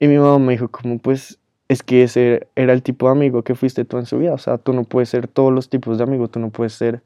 Y 0.00 0.08
mi 0.08 0.18
mamá 0.18 0.38
me 0.38 0.52
dijo 0.52 0.68
como 0.68 0.98
pues 0.98 1.38
es 1.68 1.82
que 1.82 2.02
ese 2.04 2.48
era 2.56 2.72
el 2.72 2.82
tipo 2.82 3.06
de 3.06 3.12
amigo 3.12 3.42
que 3.42 3.54
fuiste 3.54 3.84
tú 3.84 3.98
en 3.98 4.06
su 4.06 4.18
vida, 4.18 4.34
o 4.34 4.38
sea, 4.38 4.58
tú 4.58 4.72
no 4.72 4.84
puedes 4.84 5.08
ser 5.08 5.28
todos 5.28 5.52
los 5.52 5.68
tipos 5.68 5.98
de 5.98 6.04
amigos, 6.04 6.30
tú 6.30 6.40
no 6.40 6.50
puedes 6.50 6.72
ser 6.72 7.02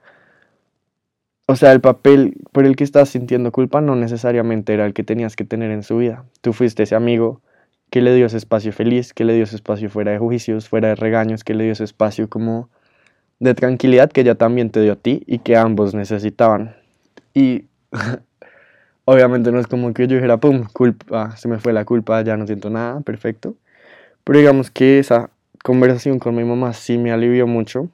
o 1.50 1.56
sea, 1.56 1.72
el 1.72 1.80
papel 1.80 2.36
por 2.52 2.64
el 2.64 2.76
que 2.76 2.84
estás 2.84 3.08
sintiendo 3.08 3.50
culpa 3.50 3.80
no 3.80 3.96
necesariamente 3.96 4.72
era 4.72 4.86
el 4.86 4.94
que 4.94 5.02
tenías 5.02 5.34
que 5.34 5.44
tener 5.44 5.72
en 5.72 5.82
su 5.82 5.96
vida. 5.96 6.24
Tú 6.42 6.52
fuiste 6.52 6.84
ese 6.84 6.94
amigo 6.94 7.40
que 7.90 8.02
le 8.02 8.14
dio 8.14 8.26
ese 8.26 8.36
espacio 8.36 8.72
feliz, 8.72 9.12
que 9.12 9.24
le 9.24 9.34
dio 9.34 9.42
ese 9.42 9.56
espacio 9.56 9.90
fuera 9.90 10.12
de 10.12 10.18
juicios, 10.18 10.68
fuera 10.68 10.86
de 10.86 10.94
regaños, 10.94 11.42
que 11.42 11.54
le 11.54 11.64
dio 11.64 11.72
ese 11.72 11.82
espacio 11.82 12.28
como 12.28 12.68
de 13.40 13.54
tranquilidad 13.54 14.12
que 14.12 14.20
ella 14.20 14.36
también 14.36 14.70
te 14.70 14.80
dio 14.80 14.92
a 14.92 14.96
ti 14.96 15.24
y 15.26 15.40
que 15.40 15.56
ambos 15.56 15.92
necesitaban. 15.92 16.76
Y 17.34 17.64
obviamente 19.04 19.50
no 19.50 19.58
es 19.58 19.66
como 19.66 19.92
que 19.92 20.06
yo 20.06 20.14
dijera, 20.14 20.38
pum, 20.38 20.66
culpa, 20.72 21.36
se 21.36 21.48
me 21.48 21.58
fue 21.58 21.72
la 21.72 21.84
culpa, 21.84 22.22
ya 22.22 22.36
no 22.36 22.46
siento 22.46 22.70
nada, 22.70 23.00
perfecto. 23.00 23.56
Pero 24.30 24.38
digamos 24.38 24.70
que 24.70 25.00
esa 25.00 25.30
conversación 25.64 26.20
con 26.20 26.36
mi 26.36 26.44
mamá 26.44 26.72
sí 26.72 26.98
me 26.98 27.10
alivió 27.10 27.48
mucho, 27.48 27.88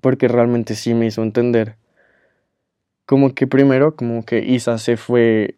porque 0.00 0.26
realmente 0.26 0.74
sí 0.74 0.92
me 0.92 1.06
hizo 1.06 1.22
entender 1.22 1.76
como 3.06 3.32
que 3.32 3.46
primero, 3.46 3.94
como 3.94 4.24
que 4.24 4.40
Isa 4.40 4.76
se 4.78 4.96
fue 4.96 5.54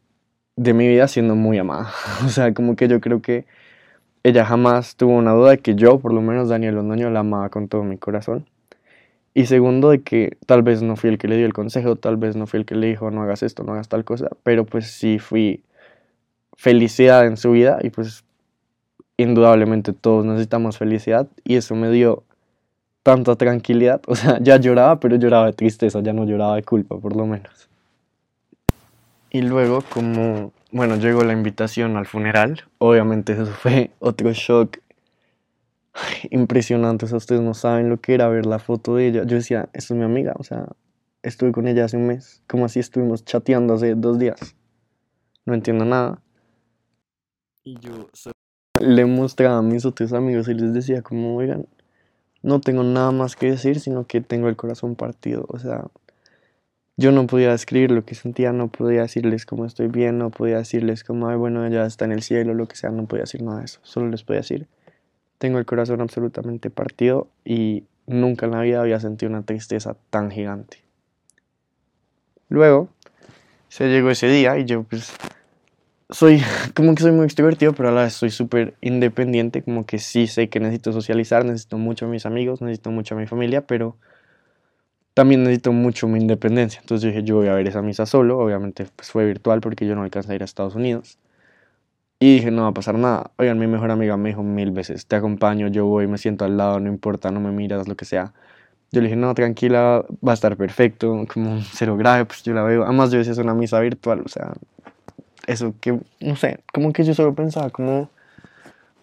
de 0.57 0.75
mi 0.75 0.87
vida 0.89 1.09
siendo 1.09 1.37
muy 1.37 1.57
amada. 1.57 1.91
O 2.27 2.29
sea, 2.29 2.53
como 2.53 2.77
que 2.77 2.87
yo 2.87 3.01
creo 3.01 3.23
que 3.23 3.47
ella 4.25 4.45
jamás 4.45 4.97
tuvo 4.97 5.17
una 5.17 5.33
duda 5.33 5.53
de 5.53 5.59
que 5.61 5.75
yo, 5.75 5.99
por 6.01 6.13
lo 6.13 6.21
menos 6.21 6.51
Daniel 6.51 6.75
Londoño, 6.75 7.09
la 7.09 7.21
amaba 7.21 7.49
con 7.49 7.69
todo 7.69 7.83
mi 7.83 7.97
corazón. 7.97 8.47
Y 9.33 9.47
segundo, 9.47 9.89
de 9.89 10.03
que 10.03 10.37
tal 10.45 10.63
vez 10.63 10.83
no 10.83 10.97
fui 10.97 11.09
el 11.09 11.17
que 11.17 11.29
le 11.29 11.39
dio 11.39 11.47
el 11.47 11.55
consejo, 11.55 11.97
tal 11.97 12.19
vez 12.19 12.37
no 12.37 12.47
fui 12.47 12.61
el 12.61 12.67
que 12.67 12.75
le 12.75 12.89
dijo 12.89 13.11
no 13.11 13.23
hagas 13.23 13.43
esto, 13.43 13.65
no 13.65 13.73
hagas 13.73 13.89
tal 13.89 14.05
cosa, 14.05 14.29
pero 14.43 14.67
pues 14.67 14.89
sí 14.89 15.19
fui 15.19 15.65
felicidad 16.59 17.25
en 17.27 17.39
su 17.39 17.53
vida 17.53 17.79
y 17.83 17.89
pues 17.89 18.23
indudablemente 19.17 19.93
todos 19.93 20.25
necesitamos 20.25 20.79
felicidad 20.79 21.29
y 21.45 21.57
eso 21.57 21.75
me 21.75 21.91
dio 21.91 22.25
tanta 23.03 23.37
tranquilidad. 23.37 24.01
O 24.09 24.17
sea, 24.17 24.39
ya 24.41 24.57
lloraba, 24.57 25.01
pero 25.01 25.17
lloraba 25.17 25.47
de 25.47 25.53
tristeza, 25.53 26.01
ya 26.01 26.13
no 26.13 26.25
lloraba 26.25 26.57
de 26.57 26.63
culpa, 26.63 26.99
por 26.99 27.17
lo 27.17 27.27
menos. 27.27 27.69
Y 29.31 29.43
luego, 29.43 29.83
como, 29.93 30.53
bueno, 30.71 30.97
llegó 30.97 31.25
la 31.25 31.33
invitación 31.33 31.97
al 31.97 32.07
funeral, 32.07 32.63
obviamente 32.79 33.33
eso 33.33 33.47
fue 33.47 33.91
otro 33.99 34.33
shock 34.33 34.79
impresionante. 36.31 37.07
O 37.07 37.09
sea, 37.09 37.19
ustedes 37.19 37.41
no 37.41 37.55
saben 37.55 37.89
lo 37.89 38.01
que 38.01 38.15
era 38.15 38.29
ver 38.29 38.47
la 38.47 38.59
foto 38.59 38.97
de 38.97 39.09
ella. 39.09 39.25
Yo 39.25 39.37
decía, 39.37 39.69
esto 39.73 39.95
es 39.95 39.99
mi 39.99 40.05
amiga. 40.05 40.35
O 40.39 40.45
sea, 40.45 40.69
estuve 41.23 41.53
con 41.53 41.67
ella 41.69 41.85
hace 41.85 41.97
un 41.97 42.07
mes. 42.07 42.43
Como 42.47 42.67
así 42.67 42.81
estuvimos 42.81 43.25
chateando 43.25 43.75
hace 43.75 43.95
dos 43.95 44.19
días? 44.19 44.55
No 45.45 45.55
entiendo 45.55 45.85
nada. 45.85 46.21
Y 47.65 47.79
yo 47.79 48.09
le 48.83 49.07
mostraba 49.07 49.59
a 49.59 49.63
mis 49.63 49.85
otros 49.85 50.13
amigos 50.13 50.49
y 50.49 50.55
les 50.55 50.75
decía 50.75 51.03
como, 51.03 51.37
oigan, 51.37 51.67
no 52.43 52.61
tengo 52.61 52.83
nada 52.83 53.13
más 53.13 53.37
que 53.37 53.51
decir, 53.51 53.81
sino 53.81 54.07
que 54.07 54.21
tengo 54.21 54.49
el 54.49 54.57
corazón 54.57 54.97
partido. 54.97 55.47
O 55.49 55.59
sea, 55.59 55.87
yo 56.97 57.13
no 57.13 57.27
podía 57.27 57.55
escribir 57.55 57.91
lo 57.91 58.05
que 58.05 58.15
sentía, 58.15 58.53
no 58.53 58.69
podía 58.69 59.03
decirles 59.03 59.47
cómo 59.47 59.65
estoy 59.65 59.87
bien, 59.87 60.19
no 60.19 60.31
podía 60.31 60.59
decirles 60.59 61.05
como, 61.05 61.29
ay, 61.29 61.37
bueno, 61.37 61.65
ella 61.65 61.87
está 61.87 62.05
en 62.05 62.13
el 62.13 62.23
cielo, 62.23 62.55
lo 62.55 62.67
que 62.67 62.77
sea, 62.77 62.91
no 62.91 63.07
podía 63.07 63.23
decir 63.23 63.43
nada 63.43 63.61
de 63.61 63.65
eso. 63.67 63.81
Solo 63.83 64.09
les 64.09 64.25
podía 64.25 64.41
decir, 64.41 64.67
tengo 65.39 65.59
el 65.59 65.65
corazón 65.65 66.01
absolutamente 66.01 66.71
partido 66.71 67.29
y 67.45 67.85
nunca 68.07 68.47
en 68.47 68.53
la 68.53 68.61
vida 68.61 68.81
había 68.81 69.01
sentido 69.01 69.31
una 69.31 69.43
tristeza 69.43 69.97
tan 70.11 70.31
gigante. 70.31 70.79
Luego, 72.49 72.91
se 73.69 73.89
llegó 73.89 74.11
ese 74.11 74.29
día 74.29 74.59
y 74.59 74.67
yo 74.67 74.83
pues 74.83 75.15
soy 76.13 76.43
como 76.75 76.95
que 76.95 77.03
soy 77.03 77.13
muy 77.13 77.25
extrovertido, 77.25 77.73
pero 77.73 77.89
a 77.89 77.93
la 77.93 78.05
vez 78.05 78.13
soy 78.15 78.31
súper 78.31 78.75
independiente, 78.81 79.63
como 79.63 79.87
que 79.87 79.99
sí 79.99 80.27
sé 80.27 80.49
que 80.49 80.61
necesito 80.61 80.93
socializar, 80.93 81.45
necesito 81.45 81.79
mucho 81.79 82.07
a 82.07 82.09
mis 82.09 82.27
amigos, 82.27 82.61
necesito 82.61 82.91
mucho 82.91 83.15
a 83.15 83.19
mi 83.19 83.27
familia, 83.27 83.67
pero 83.67 83.97
también 85.15 85.43
necesito 85.43 85.73
mucho 85.73 86.09
mi 86.09 86.21
independencia. 86.21 86.81
Entonces 86.81 87.03
yo 87.03 87.09
dije, 87.11 87.23
yo 87.25 87.37
voy 87.37 87.49
a 87.49 87.55
ver 87.55 87.69
esa 87.69 87.83
misa 87.83 88.07
solo, 88.07 88.39
obviamente 88.39 88.87
pues 88.97 89.11
fue 89.11 89.27
virtual 89.27 89.61
porque 89.61 89.87
yo 89.87 89.95
no 89.95 90.03
alcancé 90.03 90.33
a 90.33 90.35
ir 90.37 90.43
a 90.43 90.45
Estados 90.45 90.75
Unidos. 90.75 91.19
Y 92.19 92.37
dije, 92.37 92.51
no 92.53 92.63
va 92.63 92.69
a 92.69 92.73
pasar 92.73 92.97
nada. 92.97 93.33
Oigan, 93.37 93.59
mi 93.59 93.67
mejor 93.67 93.91
amiga 93.91 94.17
me 94.17 94.29
dijo 94.29 94.45
mil 94.45 94.71
veces, 94.71 95.07
te 95.07 95.17
acompaño, 95.17 95.67
yo 95.69 95.87
voy, 95.87 96.07
me 96.07 96.19
siento 96.19 96.45
al 96.45 96.57
lado, 96.57 96.79
no 96.79 96.89
importa, 96.89 97.33
no 97.33 97.41
me 97.41 97.51
miras, 97.51 97.89
lo 97.89 97.97
que 97.97 98.05
sea. 98.05 98.33
Yo 98.93 99.01
le 99.01 99.09
dije, 99.09 99.17
no, 99.17 99.35
tranquila, 99.35 100.05
va 100.27 100.33
a 100.33 100.35
estar 100.35 100.57
perfecto, 100.57 101.27
como 101.33 101.61
cero 101.73 101.97
grave, 101.97 102.25
pues 102.27 102.43
yo 102.45 102.55
la 102.55 102.63
veo. 102.63 102.85
Además, 102.85 103.11
yo 103.11 103.19
decía, 103.19 103.33
es 103.33 103.39
una 103.39 103.55
misa 103.55 103.81
virtual, 103.81 104.23
o 104.25 104.29
sea, 104.29 104.53
eso 105.47 105.75
que, 105.81 105.99
no 106.21 106.37
sé, 106.37 106.61
como 106.73 106.93
que 106.93 107.05
yo 107.05 107.15
solo 107.15 107.35
pensaba, 107.35 107.71
como 107.71 108.11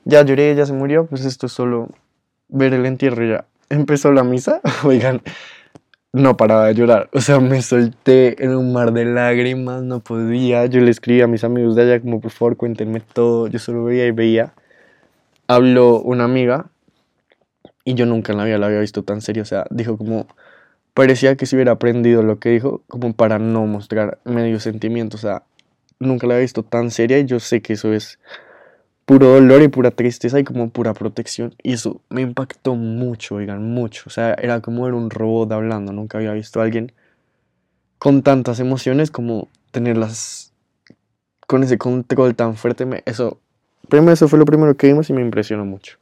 ya 0.06 0.24
lloré, 0.24 0.56
ya 0.56 0.66
se 0.66 0.74
murió, 0.74 1.06
pues 1.06 1.26
esto 1.26 1.48
es 1.48 1.52
solo 1.52 1.90
ver 2.48 2.74
el 2.74 2.86
entierro 2.86 3.26
ya. 3.26 3.46
Empezó 3.70 4.12
la 4.12 4.24
misa, 4.24 4.62
oigan, 4.84 5.22
no 6.12 6.38
paraba 6.38 6.68
de 6.68 6.74
llorar, 6.76 7.10
o 7.14 7.22
sea, 7.22 7.40
me 7.40 7.62
solté 7.62 8.44
en 8.44 8.56
un 8.56 8.74
mar 8.74 8.94
de 8.94 9.06
lágrimas, 9.06 9.84
no 9.84 10.00
podía, 10.00 10.66
yo 10.66 10.82
le 10.82 10.90
escribí 10.92 11.22
a 11.22 11.28
mis 11.28 11.44
amigos 11.44 11.76
de 11.76 11.84
allá 11.84 12.02
como 12.02 12.20
por 12.20 12.32
favor 12.32 12.58
cuéntenme 12.58 13.00
todo, 13.00 13.48
yo 13.48 13.60
solo 13.60 13.84
veía 13.84 14.08
y 14.08 14.12
veía. 14.12 14.54
Habló 15.48 16.00
una 16.02 16.26
amiga 16.26 16.68
y 17.84 17.96
yo 17.96 18.06
nunca 18.06 18.32
en 18.32 18.38
la 18.38 18.46
vida 18.46 18.58
la 18.58 18.68
había 18.68 18.80
visto 18.80 19.04
tan 19.04 19.22
serio, 19.22 19.44
o 19.44 19.46
sea, 19.46 19.66
dijo 19.72 19.98
como 19.98 20.28
parecía 20.94 21.36
que 21.36 21.46
se 21.46 21.56
hubiera 21.56 21.74
aprendido 21.74 22.24
lo 22.24 22.40
que 22.40 22.50
dijo 22.50 22.84
como 22.88 23.14
para 23.14 23.40
no 23.40 23.66
mostrar 23.66 24.20
medio 24.26 24.60
sentimiento, 24.60 25.18
o 25.18 25.20
sea, 25.20 25.44
nunca 26.00 26.28
la 26.28 26.36
había 26.36 26.44
visto 26.44 26.64
tan 26.64 26.92
seria 26.92 27.20
y 27.20 27.26
yo 27.26 27.40
sé 27.40 27.62
que 27.62 27.74
eso 27.74 27.94
es 27.94 28.20
puro 29.06 29.28
dolor 29.28 29.62
y 29.64 29.68
pura 29.70 29.92
tristeza 29.92 30.40
y 30.40 30.44
como 30.44 30.70
pura 30.70 30.94
protección. 30.94 31.56
Y 31.64 31.74
eso 31.74 32.02
me 32.10 32.22
impactó 32.22 32.76
mucho, 32.76 33.36
oigan, 33.36 33.64
mucho. 33.64 34.04
O 34.08 34.10
sea, 34.10 34.34
era 34.36 34.62
como 34.62 34.88
era 34.88 34.96
un 34.96 35.10
robot 35.10 35.52
hablando. 35.52 35.92
Nunca 35.92 36.20
había 36.20 36.34
visto 36.34 36.60
a 36.60 36.64
alguien 36.64 36.92
con 37.98 38.22
tantas 38.24 38.60
emociones 38.60 39.12
como 39.12 39.50
tenerlas 39.72 40.54
con 41.48 41.64
ese 41.64 41.78
control 41.78 42.36
tan 42.36 42.56
fuerte. 42.56 42.88
eso, 43.06 43.40
primero 43.90 44.14
eso 44.14 44.28
fue 44.28 44.38
lo 44.38 44.46
primero 44.46 44.78
que 44.78 44.88
vimos 44.88 45.10
y 45.10 45.14
me 45.14 45.22
impresionó 45.22 45.66
mucho. 45.66 45.98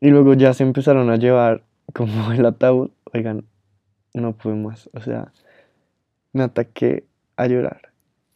Y 0.00 0.10
luego 0.10 0.34
ya 0.34 0.52
se 0.54 0.62
empezaron 0.62 1.10
a 1.10 1.16
llevar 1.16 1.62
como 1.94 2.32
el 2.34 2.44
ataúd. 2.44 2.90
Oigan, 3.14 3.46
no 4.12 4.34
pude 4.34 4.54
más. 4.54 4.90
O 4.92 5.00
sea, 5.00 5.32
me 6.34 6.42
ataqué 6.42 7.04
a 7.36 7.46
llorar. 7.46 7.89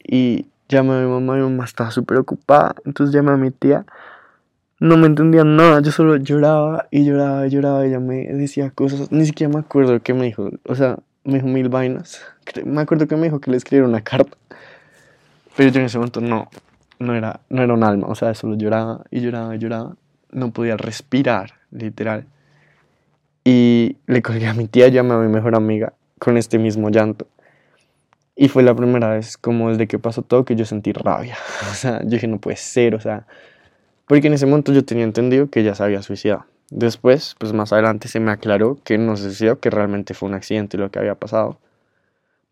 Y 0.06 0.46
llamé 0.68 0.94
a 0.94 1.00
mi 1.00 1.10
mamá, 1.10 1.34
mi 1.34 1.42
mamá 1.42 1.64
estaba 1.64 1.90
súper 1.90 2.18
ocupada, 2.18 2.74
entonces 2.84 3.14
llamé 3.14 3.32
a 3.32 3.36
mi 3.36 3.50
tía. 3.50 3.84
No 4.80 4.96
me 4.96 5.06
entendía 5.06 5.44
nada, 5.44 5.80
yo 5.80 5.92
solo 5.92 6.16
lloraba 6.16 6.86
y 6.90 7.04
lloraba 7.04 7.46
y 7.46 7.50
lloraba. 7.50 7.86
Ella 7.86 8.00
me 8.00 8.26
decía 8.26 8.70
cosas, 8.70 9.10
ni 9.10 9.24
siquiera 9.24 9.52
me 9.52 9.60
acuerdo 9.60 10.00
qué 10.02 10.14
me 10.14 10.24
dijo. 10.24 10.50
O 10.64 10.74
sea, 10.74 10.98
me 11.24 11.34
dijo 11.34 11.46
mil 11.46 11.68
vainas. 11.68 12.20
Me 12.64 12.82
acuerdo 12.82 13.06
que 13.06 13.16
me 13.16 13.24
dijo 13.24 13.40
que 13.40 13.50
le 13.50 13.56
escribiera 13.56 13.88
una 13.88 14.02
carta. 14.02 14.36
Pero 15.56 15.70
yo 15.70 15.80
en 15.80 15.86
ese 15.86 15.98
momento 15.98 16.20
no, 16.20 16.48
no 16.98 17.14
era, 17.14 17.40
no 17.48 17.62
era 17.62 17.72
un 17.72 17.84
alma. 17.84 18.08
O 18.08 18.14
sea, 18.14 18.34
solo 18.34 18.56
lloraba 18.56 19.04
y 19.10 19.20
lloraba 19.20 19.54
y 19.54 19.58
lloraba. 19.58 19.96
No 20.32 20.50
podía 20.50 20.76
respirar, 20.76 21.54
literal. 21.70 22.26
Y 23.44 23.96
le 24.06 24.22
colgué 24.22 24.46
a 24.46 24.54
mi 24.54 24.66
tía, 24.66 24.88
llamé 24.88 25.14
a 25.14 25.18
mi 25.18 25.28
mejor 25.28 25.54
amiga 25.54 25.92
con 26.18 26.36
este 26.36 26.58
mismo 26.58 26.90
llanto. 26.90 27.26
Y 28.36 28.48
fue 28.48 28.62
la 28.62 28.74
primera 28.74 29.10
vez, 29.10 29.36
como 29.36 29.70
desde 29.70 29.86
que 29.86 29.98
pasó 29.98 30.22
todo, 30.22 30.44
que 30.44 30.56
yo 30.56 30.64
sentí 30.64 30.92
rabia. 30.92 31.36
O 31.70 31.74
sea, 31.74 32.02
yo 32.02 32.10
dije, 32.10 32.26
no 32.26 32.38
puede 32.38 32.56
ser, 32.56 32.94
o 32.94 33.00
sea, 33.00 33.26
porque 34.06 34.26
en 34.26 34.34
ese 34.34 34.46
momento 34.46 34.72
yo 34.72 34.84
tenía 34.84 35.04
entendido 35.04 35.48
que 35.50 35.60
ella 35.60 35.74
se 35.74 35.84
había 35.84 36.02
suicidado. 36.02 36.46
Después, 36.70 37.36
pues 37.38 37.52
más 37.52 37.72
adelante 37.72 38.08
se 38.08 38.20
me 38.20 38.32
aclaró 38.32 38.78
que 38.84 38.98
no 38.98 39.16
se 39.16 39.24
suicidó, 39.24 39.60
que 39.60 39.70
realmente 39.70 40.14
fue 40.14 40.28
un 40.28 40.34
accidente 40.34 40.78
lo 40.78 40.90
que 40.90 40.98
había 40.98 41.14
pasado. 41.14 41.58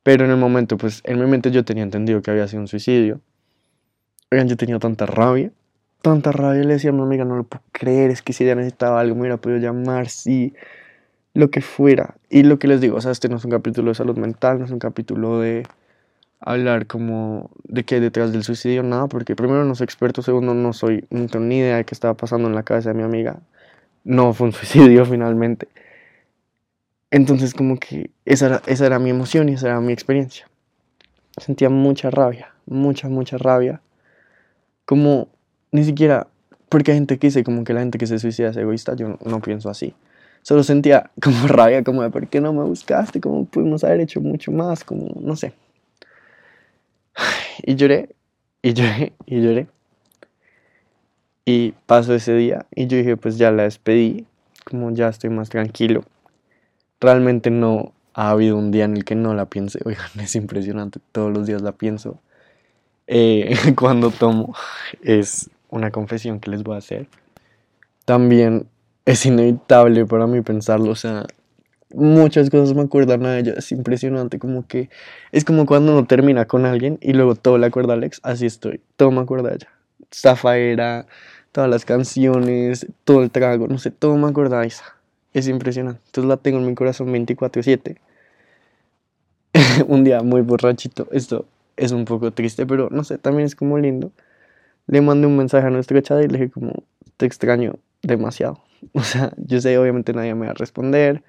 Pero 0.03 0.25
en 0.25 0.31
el 0.31 0.37
momento, 0.37 0.77
pues 0.77 1.03
en 1.05 1.19
mi 1.19 1.27
mente 1.27 1.51
yo 1.51 1.65
tenía 1.65 1.83
entendido 1.83 2.23
que 2.23 2.31
había 2.31 2.47
sido 2.49 2.63
un 2.63 2.69
suicidio. 2.69 3.21
Oigan, 4.31 4.49
yo 4.49 4.57
tenía 4.57 4.79
tanta 4.79 5.07
rabia, 5.07 5.53
tanta 6.01 6.33
rabia. 6.33 6.63
Le 6.63 6.75
decía 6.75 6.91
a 6.91 6.93
mi 6.93 7.03
amiga, 7.03 7.25
no 7.25 7.37
lo 7.37 7.45
puedo 7.45 7.63
creer, 7.73 8.11
es 8.11 8.23
que 8.23 8.33
si 8.33 8.45
ella 8.45 8.55
necesitaba 8.55 9.01
algo 9.01 9.15
me 9.15 9.23
hubiera 9.23 9.37
podido 9.37 9.61
llamar, 9.61 10.09
sí 10.09 10.55
lo 11.35 11.51
que 11.51 11.61
fuera. 11.61 12.17
Y 12.31 12.43
lo 12.43 12.59
que 12.59 12.69
les 12.69 12.81
digo, 12.81 12.97
o 12.97 13.01
sea, 13.01 13.13
este 13.13 13.29
no 13.29 13.37
es 13.37 13.45
un 13.45 13.51
capítulo 13.51 13.91
de 13.91 13.95
salud 13.95 14.17
mental, 14.17 14.59
no 14.59 14.65
es 14.65 14.71
un 14.71 14.79
capítulo 14.79 15.41
de 15.41 15.67
hablar 16.41 16.87
como 16.87 17.51
de 17.65 17.85
qué 17.85 17.97
hay 17.97 18.01
detrás 18.01 18.33
del 18.33 18.45
suicidio, 18.45 18.83
nada, 18.83 19.07
porque 19.07 19.37
primero 19.37 19.65
no 19.65 19.75
soy 19.75 19.85
experto, 19.85 20.23
segundo 20.23 20.55
no 20.55 20.73
soy, 20.73 21.07
no 21.11 21.27
tengo 21.29 21.45
ni 21.45 21.59
idea 21.59 21.77
de 21.77 21.85
qué 21.85 21.95
estaba 21.95 22.15
pasando 22.15 22.49
en 22.49 22.55
la 22.55 22.65
cabeza 22.65 22.91
de 22.91 22.97
mi 22.97 23.03
amiga. 23.03 23.41
No 24.05 24.33
fue 24.35 24.49
un 24.49 24.53
suicidio 24.53 25.05
finalmente. 25.07 25.69
Entonces 27.11 27.55
como 27.55 27.79
que 27.79 28.11
esa 28.25 28.47
era, 28.47 28.63
esa 28.67 28.87
era 28.87 28.99
mi 28.99 29.11
emoción 29.11 29.49
y 29.49 29.55
esa 29.55 29.69
era 29.69 29.81
mi 29.81 29.93
experiencia. 29.93 30.49
Sentía 31.39 31.71
mucha 31.71 32.11
rabia, 32.11 32.53
mucha, 32.67 33.09
mucha 33.09 33.39
rabia. 33.39 33.81
Como 34.85 35.29
ni 35.71 35.85
siquiera, 35.85 36.27
porque 36.69 36.91
hay 36.91 36.99
gente 36.99 37.19
que 37.19 37.29
dice 37.29 37.45
como 37.45 37.65
que 37.65 37.73
la 37.73 37.81
gente 37.81 37.99
que 37.99 38.07
se 38.07 38.19
suicida 38.19 38.51
es 38.51 38.57
egoísta, 38.57 38.95
yo 38.97 39.17
no 39.25 39.41
pienso 39.41 39.71
así 39.71 39.95
solo 40.43 40.63
sentía 40.63 41.11
como 41.21 41.47
rabia, 41.49 41.83
como 41.83 42.03
de 42.03 42.11
por 42.11 42.29
qué 42.29 42.41
no 42.41 42.53
me 42.53 42.65
buscaste, 42.65 43.21
como 43.21 43.45
pudimos 43.47 43.85
haber 43.85 44.01
hecho 44.01 44.21
mucho 44.21 44.53
más, 44.53 44.85
como 44.85 45.09
no 45.21 45.37
sé. 45.37 45.55
Y 47.65 47.77
lloré, 47.77 48.09
y 48.63 48.73
lloré, 48.73 49.13
y 49.27 49.41
lloré. 49.43 49.67
Y 51.45 51.75
pasó 51.87 52.15
ese 52.15 52.35
día 52.35 52.67
y 52.75 52.87
yo 52.87 52.97
dije, 52.97 53.17
pues 53.17 53.37
ya 53.37 53.51
la 53.51 53.65
despedí, 53.65 54.27
como 54.65 54.91
ya 54.93 55.09
estoy 55.09 55.31
más 55.31 55.49
tranquilo. 55.49 56.05
Realmente 57.01 57.51
no 57.51 57.93
ha 58.15 58.31
habido 58.31 58.57
un 58.57 58.71
día 58.71 58.85
en 58.85 58.97
el 58.97 59.05
que 59.05 59.15
no 59.15 59.35
la 59.35 59.47
piense. 59.47 59.81
Oigan, 59.85 60.11
es 60.21 60.35
impresionante, 60.37 61.01
todos 61.13 61.33
los 61.33 61.47
días 61.47 61.63
la 61.63 61.73
pienso. 61.73 62.19
Eh, 63.07 63.55
cuando 63.77 64.11
tomo, 64.11 64.55
es 65.03 65.51
una 65.69 65.91
confesión 65.91 66.41
que 66.41 66.51
les 66.51 66.63
voy 66.63 66.77
a 66.77 66.79
hacer. 66.79 67.09
También 68.05 68.69
es 69.05 69.27
inevitable 69.27 70.07
para 70.07 70.27
mí 70.27 70.41
pensarlo, 70.43 70.91
o 70.91 70.95
sea, 70.95 71.27
muchas 71.95 72.51
cosas 72.51 72.75
me 72.75 72.83
acuerdan 72.83 73.27
a 73.27 73.39
ella, 73.39 73.55
es 73.57 73.73
impresionante, 73.73 74.39
como 74.39 74.67
que 74.67 74.91
es 75.33 75.45
como 75.45 75.67
cuando 75.67 75.93
uno 75.93 76.07
termina 76.07 76.47
con 76.47 76.67
alguien 76.67 76.99
y 77.01 77.13
luego 77.13 77.35
todo 77.35 77.59
le 77.59 77.67
acuerda 77.67 77.95
a 77.95 77.97
Alex, 77.97 78.21
así 78.23 78.47
estoy, 78.47 78.81
todo 78.97 79.11
me 79.11 79.21
acuerda 79.21 79.51
a 79.51 79.55
ella, 79.55 79.69
Zafaera, 80.15 81.07
todas 81.53 81.69
las 81.69 81.85
canciones, 81.85 82.87
todo 83.05 83.23
el 83.23 83.31
trago, 83.31 83.69
no 83.69 83.79
sé, 83.79 83.91
todo 83.91 84.17
me 84.17 84.29
acuerda 84.29 84.61
a 84.61 84.65
esa, 84.65 84.97
es 85.33 85.49
impresionante, 85.49 86.01
entonces 86.07 86.29
la 86.29 86.37
tengo 86.37 86.59
en 86.59 86.67
mi 86.67 86.75
corazón 86.75 87.09
24/7. 87.13 87.97
un 89.87 90.05
día 90.05 90.23
muy 90.23 90.41
borrachito, 90.41 91.09
esto 91.13 91.47
es 91.77 91.93
un 91.93 92.05
poco 92.05 92.33
triste, 92.33 92.67
pero 92.67 92.89
no 92.91 93.05
sé, 93.05 93.19
también 93.19 93.47
es 93.47 93.55
como 93.55 93.79
lindo. 93.79 94.13
Le 94.87 95.01
mandé 95.01 95.27
un 95.27 95.37
mensaje 95.37 95.67
a 95.67 95.71
nuestra 95.71 96.03
chat 96.03 96.23
y 96.25 96.29
le 96.29 96.39
dije 96.39 96.51
como, 96.51 96.73
te 97.17 97.27
extraño 97.27 97.75
demasiado. 98.03 98.63
O 98.95 99.03
sea, 99.03 99.33
yo 99.37 99.61
sé, 99.61 99.79
obviamente 99.79 100.13
nadie 100.13 100.35
me 100.35 100.47
va 100.47 100.53
a 100.53 100.55
responder. 100.55 101.23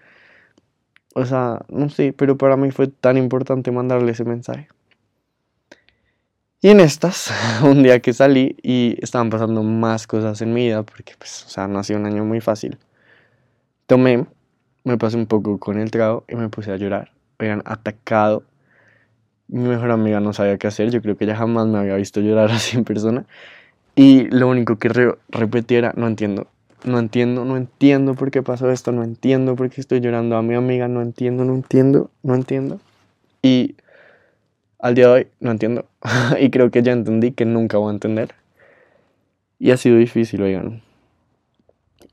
O 1.16 1.26
sea, 1.26 1.62
no 1.70 1.90
sé, 1.90 2.14
pero 2.14 2.38
para 2.38 2.58
mí 2.58 2.72
fue 2.72 2.88
tan 2.88 3.18
importante 3.18 3.72
mandarle 3.72 4.12
ese 4.12 4.26
mensaje. 4.26 4.68
Y 6.62 6.70
en 6.70 6.80
estas, 6.80 7.32
un 7.64 7.84
día 7.84 8.00
que 8.00 8.14
salí 8.14 8.56
y 8.64 8.98
estaban 9.02 9.30
pasando 9.30 9.64
más 9.64 10.08
cosas 10.08 10.42
en 10.42 10.54
mi 10.54 10.68
vida, 10.68 10.84
porque 10.84 11.14
pues, 11.18 11.44
o 11.46 11.50
sea, 11.50 11.68
no 11.68 11.80
ha 11.80 11.84
sido 11.84 12.00
un 12.00 12.06
año 12.06 12.24
muy 12.24 12.42
fácil. 12.42 12.78
Tomé, 13.86 14.26
me 14.84 14.98
pasé 14.98 15.18
un 15.18 15.28
poco 15.28 15.60
con 15.60 15.78
el 15.78 15.92
trago 15.92 16.24
y 16.28 16.36
me 16.36 16.50
puse 16.50 16.72
a 16.72 16.78
llorar. 16.78 17.12
Oigan, 17.40 17.62
atacado. 17.66 18.44
Mi 19.48 19.68
mejor 19.68 19.92
amiga 19.92 20.20
no 20.20 20.34
sabía 20.34 20.58
qué 20.58 20.68
hacer, 20.68 20.90
yo 20.90 21.02
creo 21.02 21.18
que 21.18 21.26
ella 21.26 21.36
jamás 21.36 21.68
me 21.68 21.80
había 21.80 21.96
visto 21.96 22.22
llorar 22.22 22.50
así 22.54 22.78
en 22.78 22.86
persona. 22.86 23.26
Y 23.96 24.26
lo 24.30 24.48
único 24.48 24.78
que 24.80 24.90
repetí 25.30 25.76
era, 25.76 25.94
no 25.96 26.08
entiendo, 26.08 26.48
no 26.84 27.00
entiendo, 27.00 27.46
no 27.46 27.58
entiendo 27.58 28.14
por 28.16 28.32
qué 28.32 28.44
pasó 28.44 28.70
esto, 28.72 28.92
no 28.92 29.04
entiendo 29.04 29.56
por 29.56 29.70
qué 29.70 29.82
estoy 29.82 30.02
llorando 30.02 30.36
a 30.36 30.42
mi 30.42 30.56
amiga, 30.56 30.88
no 30.88 31.02
entiendo, 31.02 31.46
no 31.46 31.56
entiendo, 31.56 32.12
no 32.24 32.36
entiendo. 32.36 32.80
Y 33.42 33.76
al 34.80 34.96
día 34.96 35.08
de 35.08 35.14
hoy 35.14 35.28
no 35.40 35.52
entiendo. 35.52 35.86
y 36.40 36.50
creo 36.50 36.72
que 36.72 36.84
ya 36.84 36.92
entendí 36.92 37.32
que 37.32 37.46
nunca 37.46 37.78
voy 37.78 37.90
a 37.90 37.94
entender. 37.94 38.36
Y 39.60 39.72
ha 39.72 39.78
sido 39.78 39.98
difícil, 39.98 40.42
oigan. 40.42 40.82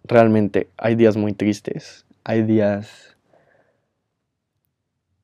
Realmente 0.04 0.68
hay 0.76 0.94
días 0.94 1.16
muy 1.16 1.32
tristes, 1.32 2.04
hay 2.24 2.42
días... 2.42 3.16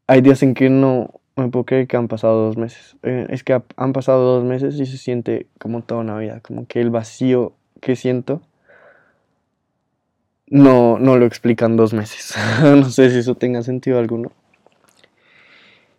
Hay 0.09 0.21
días 0.21 0.41
en 0.45 0.55
que 0.55 0.71
no 0.71 1.21
me 1.35 1.49
puedo 1.49 1.65
creer 1.65 1.89
que 1.89 1.97
han 1.97 2.07
pasado 2.07 2.47
dos 2.47 2.57
meses. 2.57 2.97
Eh, 3.03 3.27
es 3.29 3.43
que 3.43 3.61
han 3.77 3.93
pasado 3.93 4.37
dos 4.37 4.45
meses 4.45 4.77
y 4.79 4.87
se 4.87 4.99
siente 4.99 5.49
como 5.59 5.83
toda 5.83 6.01
una 6.01 6.17
vida, 6.17 6.41
como 6.41 6.67
que 6.67 6.81
el 6.81 6.91
vacío 6.91 7.55
que 7.81 7.97
siento 7.97 8.41
no, 10.49 10.99
no 10.99 11.17
lo 11.17 11.27
explican 11.27 11.77
dos 11.77 11.93
meses. 11.93 12.35
no 12.63 12.89
sé 12.91 13.11
si 13.11 13.19
eso 13.19 13.35
tenga 13.35 13.63
sentido 13.63 13.99
alguno. 13.99 14.33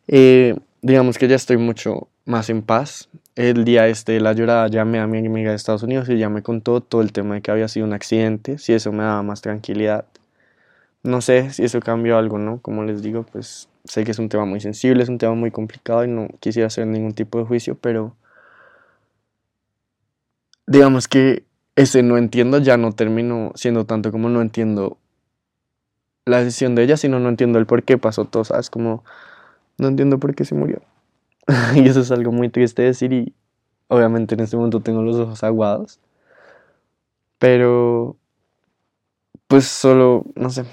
Eh, 0.07 0.55
digamos 0.81 1.17
que 1.17 1.27
ya 1.27 1.35
estoy 1.35 1.57
mucho 1.57 2.07
más 2.25 2.49
en 2.49 2.61
paz. 2.61 3.09
El 3.35 3.65
día 3.65 3.87
este 3.87 4.13
de 4.13 4.21
la 4.21 4.33
llorada 4.33 4.67
llamé 4.67 4.99
a 4.99 5.07
mi 5.07 5.19
amiga 5.19 5.51
de 5.51 5.55
Estados 5.55 5.83
Unidos 5.83 6.09
y 6.09 6.17
ya 6.17 6.29
me 6.29 6.41
contó 6.41 6.81
todo 6.81 7.01
el 7.01 7.11
tema 7.11 7.35
de 7.35 7.41
que 7.41 7.51
había 7.51 7.67
sido 7.67 7.85
un 7.85 7.93
accidente, 7.93 8.57
si 8.57 8.73
eso 8.73 8.91
me 8.91 9.03
daba 9.03 9.21
más 9.21 9.41
tranquilidad. 9.41 10.05
No 11.03 11.21
sé 11.21 11.51
si 11.51 11.63
eso 11.63 11.79
cambió 11.79 12.17
algo, 12.17 12.37
¿no? 12.37 12.59
Como 12.61 12.83
les 12.83 13.01
digo, 13.01 13.25
pues 13.31 13.69
sé 13.83 14.03
que 14.03 14.11
es 14.11 14.19
un 14.19 14.29
tema 14.29 14.45
muy 14.45 14.59
sensible, 14.59 15.03
es 15.03 15.09
un 15.09 15.17
tema 15.17 15.35
muy 15.35 15.51
complicado 15.51 16.03
y 16.03 16.07
no 16.07 16.27
quisiera 16.39 16.67
hacer 16.67 16.87
ningún 16.87 17.13
tipo 17.13 17.37
de 17.37 17.45
juicio, 17.45 17.77
pero 17.79 18.15
digamos 20.65 21.07
que 21.07 21.46
ese 21.77 22.01
no 22.01 22.17
entiendo 22.17 22.57
ya 22.57 22.75
no 22.75 22.91
termino 22.91 23.51
siendo 23.55 23.85
tanto 23.85 24.11
como 24.11 24.29
no 24.29 24.41
entiendo 24.41 24.97
la 26.25 26.39
decisión 26.39 26.73
de 26.75 26.83
ella, 26.83 26.97
sino 26.97 27.19
no 27.19 27.29
entiendo 27.29 27.59
el 27.59 27.67
por 27.67 27.83
qué 27.83 27.99
pasó 27.99 28.25
todo, 28.25 28.43
¿sabes? 28.43 28.69
Como 28.71 29.05
no 29.77 29.87
entiendo 29.87 30.19
por 30.19 30.33
qué 30.33 30.43
se 30.43 30.55
murió. 30.55 30.81
y 31.75 31.87
eso 31.87 32.01
es 32.01 32.11
algo 32.11 32.31
muy 32.31 32.49
triste 32.49 32.81
decir 32.81 33.13
y 33.13 33.33
obviamente 33.89 34.33
en 34.33 34.41
este 34.41 34.57
momento 34.57 34.81
tengo 34.81 35.03
los 35.03 35.17
ojos 35.17 35.43
aguados. 35.43 35.99
Pero 37.37 38.17
pues 39.47 39.65
solo, 39.65 40.25
no 40.35 40.49
sé. 40.49 40.65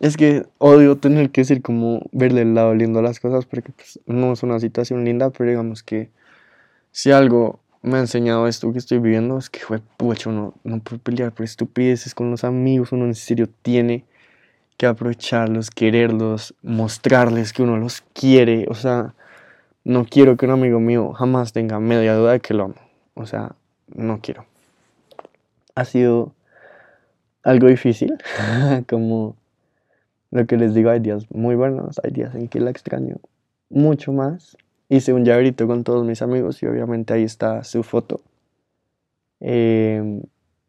Es 0.00 0.16
que 0.16 0.44
odio 0.58 0.98
tener 0.98 1.30
que 1.30 1.42
decir 1.42 1.62
como 1.62 2.02
verle 2.10 2.42
el 2.42 2.54
lado 2.54 2.74
lindo 2.74 2.98
a 2.98 3.02
las 3.02 3.20
cosas 3.20 3.46
porque 3.46 3.70
pues, 3.70 4.00
no 4.06 4.32
es 4.32 4.42
una 4.42 4.58
situación 4.58 5.04
linda, 5.04 5.30
pero 5.30 5.48
digamos 5.48 5.84
que 5.84 6.10
si 6.90 7.12
algo 7.12 7.61
me 7.82 7.96
ha 7.96 8.00
enseñado 8.00 8.46
esto 8.46 8.72
que 8.72 8.78
estoy 8.78 8.98
viviendo 8.98 9.38
es 9.38 9.50
que, 9.50 9.60
fue 9.60 9.80
pucho, 9.96 10.30
uno 10.30 10.54
no 10.62 10.78
puede 10.78 11.00
pelear 11.00 11.32
por 11.32 11.44
estupideces 11.44 12.14
con 12.14 12.30
los 12.30 12.44
amigos, 12.44 12.92
uno 12.92 13.04
en 13.04 13.14
serio 13.14 13.48
tiene 13.62 14.04
que 14.76 14.86
aprovecharlos, 14.86 15.70
quererlos, 15.70 16.54
mostrarles 16.62 17.52
que 17.52 17.62
uno 17.62 17.76
los 17.76 18.02
quiere, 18.12 18.66
o 18.68 18.74
sea, 18.74 19.14
no 19.84 20.04
quiero 20.04 20.36
que 20.36 20.46
un 20.46 20.52
amigo 20.52 20.78
mío 20.78 21.12
jamás 21.12 21.52
tenga 21.52 21.80
media 21.80 22.14
duda 22.14 22.32
de 22.32 22.40
que 22.40 22.54
lo 22.54 22.64
amo, 22.64 22.74
o 23.14 23.26
sea, 23.26 23.56
no 23.94 24.20
quiero. 24.20 24.46
Ha 25.74 25.84
sido 25.84 26.32
algo 27.42 27.66
difícil, 27.66 28.16
como 28.88 29.36
lo 30.30 30.46
que 30.46 30.56
les 30.56 30.72
digo, 30.72 30.90
hay 30.90 31.00
días 31.00 31.26
muy 31.30 31.56
buenos, 31.56 32.00
hay 32.04 32.12
días 32.12 32.34
en 32.36 32.48
que 32.48 32.60
la 32.60 32.70
extraño 32.70 33.16
mucho 33.68 34.12
más 34.12 34.56
hice 34.92 35.14
un 35.14 35.24
llaverito 35.24 35.66
con 35.66 35.84
todos 35.84 36.04
mis 36.04 36.20
amigos 36.20 36.62
y 36.62 36.66
obviamente 36.66 37.14
ahí 37.14 37.22
está 37.22 37.64
su 37.64 37.82
foto. 37.82 38.20
Em, 39.40 40.22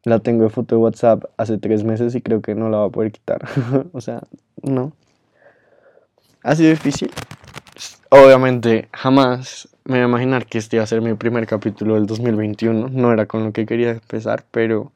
la 0.06 0.20
tengo 0.20 0.44
de 0.44 0.50
foto 0.50 0.76
de 0.76 0.82
WhatsApp 0.82 1.26
hace 1.36 1.58
tres 1.58 1.84
meses 1.84 2.16
y 2.16 2.22
creo 2.22 2.42
que 2.42 2.56
no 2.56 2.70
la 2.70 2.78
va 2.78 2.86
a 2.86 2.90
poder 2.90 3.12
quitar. 3.12 3.46
o 3.92 4.00
sea, 4.00 4.22
no. 4.62 4.94
Ha 6.42 6.56
sido 6.56 6.70
difícil. 6.70 7.12
Obviamente 8.10 8.88
jamás 8.94 9.68
me 9.84 9.96
voy 9.96 10.04
a 10.04 10.08
imaginar 10.08 10.46
que 10.46 10.58
este 10.58 10.78
iba 10.78 10.84
a 10.84 10.88
ser 10.88 11.02
mi 11.02 11.14
primer 11.16 11.46
capítulo 11.46 11.96
del 11.96 12.06
2021. 12.06 12.90
No 12.90 13.12
era 13.12 13.26
con 13.26 13.44
lo 13.44 13.52
que 13.52 13.66
quería 13.66 13.92
empezar, 13.92 14.46
pero 14.52 14.94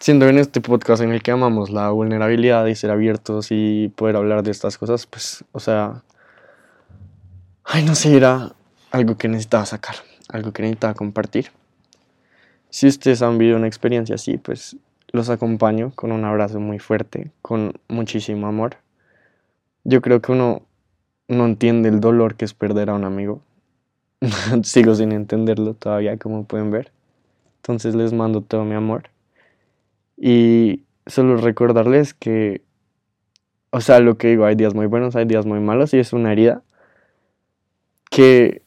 siendo 0.00 0.28
en 0.28 0.38
este 0.38 0.60
podcast 0.60 1.02
en 1.02 1.12
el 1.12 1.22
que 1.22 1.30
amamos 1.30 1.70
la 1.70 1.90
vulnerabilidad 1.90 2.66
y 2.66 2.74
ser 2.74 2.90
abiertos 2.90 3.48
y 3.50 3.92
poder 3.94 4.16
hablar 4.16 4.42
de 4.42 4.50
estas 4.50 4.76
cosas, 4.76 5.06
pues, 5.06 5.44
o 5.52 5.60
sea, 5.60 6.02
Ay, 7.70 7.84
no 7.84 7.94
sé, 7.94 8.16
era 8.16 8.54
algo 8.90 9.18
que 9.18 9.28
necesitaba 9.28 9.66
sacar, 9.66 9.96
algo 10.30 10.52
que 10.52 10.62
necesitaba 10.62 10.94
compartir. 10.94 11.50
Si 12.70 12.86
ustedes 12.86 13.20
han 13.20 13.36
vivido 13.36 13.58
una 13.58 13.66
experiencia 13.66 14.14
así, 14.14 14.38
pues 14.38 14.76
los 15.12 15.28
acompaño 15.28 15.92
con 15.94 16.10
un 16.10 16.24
abrazo 16.24 16.60
muy 16.60 16.78
fuerte, 16.78 17.30
con 17.42 17.74
muchísimo 17.88 18.46
amor. 18.46 18.78
Yo 19.84 20.00
creo 20.00 20.22
que 20.22 20.32
uno 20.32 20.62
no 21.28 21.44
entiende 21.44 21.90
el 21.90 22.00
dolor 22.00 22.36
que 22.36 22.46
es 22.46 22.54
perder 22.54 22.88
a 22.88 22.94
un 22.94 23.04
amigo. 23.04 23.42
Sigo 24.62 24.94
sin 24.94 25.12
entenderlo 25.12 25.74
todavía, 25.74 26.16
como 26.16 26.44
pueden 26.44 26.70
ver. 26.70 26.90
Entonces 27.56 27.94
les 27.94 28.14
mando 28.14 28.40
todo 28.40 28.64
mi 28.64 28.76
amor. 28.76 29.10
Y 30.16 30.84
solo 31.06 31.36
recordarles 31.36 32.14
que, 32.14 32.62
o 33.68 33.82
sea, 33.82 34.00
lo 34.00 34.16
que 34.16 34.28
digo, 34.28 34.46
hay 34.46 34.54
días 34.54 34.74
muy 34.74 34.86
buenos, 34.86 35.16
hay 35.16 35.26
días 35.26 35.44
muy 35.44 35.60
malos 35.60 35.92
y 35.92 35.98
es 35.98 36.14
una 36.14 36.32
herida 36.32 36.62
que 38.18 38.62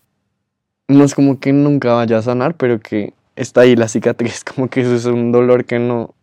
no 0.87 1.03
es 1.03 1.13
como 1.13 1.41
que 1.41 1.51
nunca 1.51 1.91
vaya 1.91 2.19
a 2.19 2.21
sanar, 2.21 2.55
pero 2.55 2.79
que 2.79 3.13
está 3.35 3.61
ahí 3.61 3.75
la 3.75 3.89
cicatriz, 3.89 4.45
como 4.55 4.69
que 4.69 4.79
eso 4.79 4.95
es 4.95 5.03
un 5.03 5.33
dolor 5.33 5.65
que 5.65 5.77
no 5.77 6.15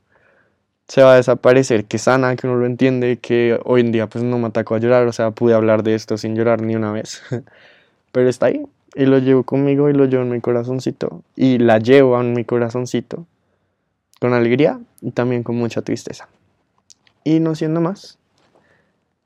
se 0.86 1.02
va 1.02 1.12
a 1.12 1.16
desaparecer, 1.16 1.84
que 1.84 1.98
sana, 1.98 2.34
que 2.36 2.46
uno 2.46 2.56
lo 2.56 2.64
entiende, 2.64 3.18
que 3.18 3.60
hoy 3.66 3.82
en 3.82 3.92
día 3.92 4.06
pues 4.06 4.24
no 4.24 4.38
me 4.38 4.46
atacó 4.46 4.76
a 4.76 4.78
llorar, 4.78 5.06
o 5.06 5.12
sea, 5.12 5.32
pude 5.32 5.52
hablar 5.52 5.82
de 5.82 5.94
esto 5.94 6.16
sin 6.16 6.36
llorar 6.36 6.62
ni 6.62 6.74
una 6.74 6.90
vez, 6.90 7.22
pero 8.12 8.30
está 8.30 8.46
ahí 8.46 8.64
y 8.94 9.04
lo 9.04 9.18
llevo 9.18 9.42
conmigo 9.42 9.90
y 9.90 9.92
lo 9.92 10.06
llevo 10.06 10.22
en 10.22 10.30
mi 10.30 10.40
corazoncito 10.40 11.22
y 11.36 11.58
la 11.58 11.80
llevo 11.80 12.18
en 12.18 12.32
mi 12.32 12.46
corazoncito 12.46 13.26
con 14.20 14.32
alegría 14.32 14.80
y 15.02 15.10
también 15.10 15.42
con 15.42 15.56
mucha 15.56 15.82
tristeza. 15.82 16.30
Y 17.24 17.40
no 17.40 17.54
siendo 17.54 17.82
más, 17.82 18.16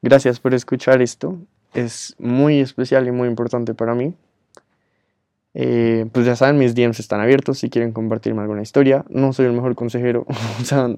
gracias 0.03 0.41
por 0.41 0.55
escuchar 0.55 1.03
esto 1.03 1.39
es 1.75 2.15
muy 2.19 2.61
especial 2.61 3.07
y 3.07 3.13
muy 3.13 3.29
importante 3.29 3.75
para 3.75 3.95
mí. 3.95 4.15
Eh, 5.55 6.07
pues 6.13 6.25
ya 6.25 6.35
saben, 6.35 6.59
mis 6.59 6.75
DMs 6.75 6.99
están 6.99 7.21
abiertos 7.21 7.59
si 7.59 7.69
quieren 7.69 7.93
compartirme 7.93 8.43
alguna 8.43 8.63
historia. 8.63 9.05
No 9.09 9.33
soy 9.33 9.47
el 9.47 9.53
mejor 9.53 9.75
consejero, 9.75 10.27
o 10.61 10.65
sea, 10.65 10.89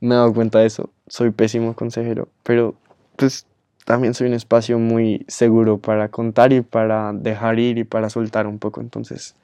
me 0.00 0.14
he 0.14 0.18
dado 0.18 0.32
cuenta 0.32 0.60
de 0.60 0.66
eso. 0.66 0.90
Soy 1.06 1.30
pésimo 1.30 1.74
consejero, 1.74 2.28
pero 2.42 2.74
pues 3.16 3.46
también 3.84 4.14
soy 4.14 4.26
un 4.28 4.34
espacio 4.34 4.78
muy 4.78 5.24
seguro 5.28 5.78
para 5.78 6.08
contar 6.08 6.52
y 6.52 6.60
para 6.60 7.12
dejar 7.12 7.58
ir 7.58 7.78
y 7.78 7.84
para 7.84 8.10
soltar 8.10 8.46
un 8.46 8.58
poco. 8.58 8.80
Entonces, 8.80 9.36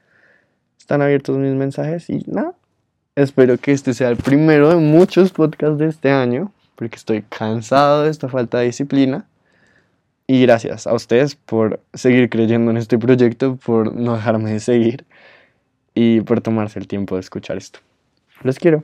están 0.79 1.01
abiertos 1.01 1.39
mis 1.39 1.55
mensajes 1.55 2.11
y 2.11 2.25
nada. 2.27 2.55
Espero 3.15 3.59
que 3.59 3.73
este 3.73 3.95
sea 3.95 4.09
el 4.09 4.17
primero 4.17 4.71
de 4.71 4.77
muchos 4.77 5.33
podcasts 5.33 5.79
de 5.79 5.87
este 5.87 6.11
año, 6.11 6.51
porque 6.77 6.97
estoy 6.97 7.23
cansado 7.23 8.05
de 8.05 8.11
esta 8.11 8.29
falta 8.29 8.59
de 8.59 8.67
disciplina. 8.67 9.27
Y 10.33 10.41
gracias 10.41 10.87
a 10.87 10.95
ustedes 10.95 11.37
por 11.37 11.83
seguir 11.93 12.31
creyendo 12.31 12.71
en 12.71 12.79
este 12.79 12.99
proyecto, 12.99 13.57
por 13.57 13.95
no 13.95 14.15
dejarme 14.15 14.51
de 14.51 14.61
seguir 14.61 15.05
y 15.95 16.23
por 16.23 16.41
tomarse 16.41 16.79
el 16.79 16.89
tiempo 16.89 17.17
de 17.17 17.21
escuchar 17.21 17.59
esto. 17.59 17.81
Los 18.43 18.59
quiero. 18.59 18.83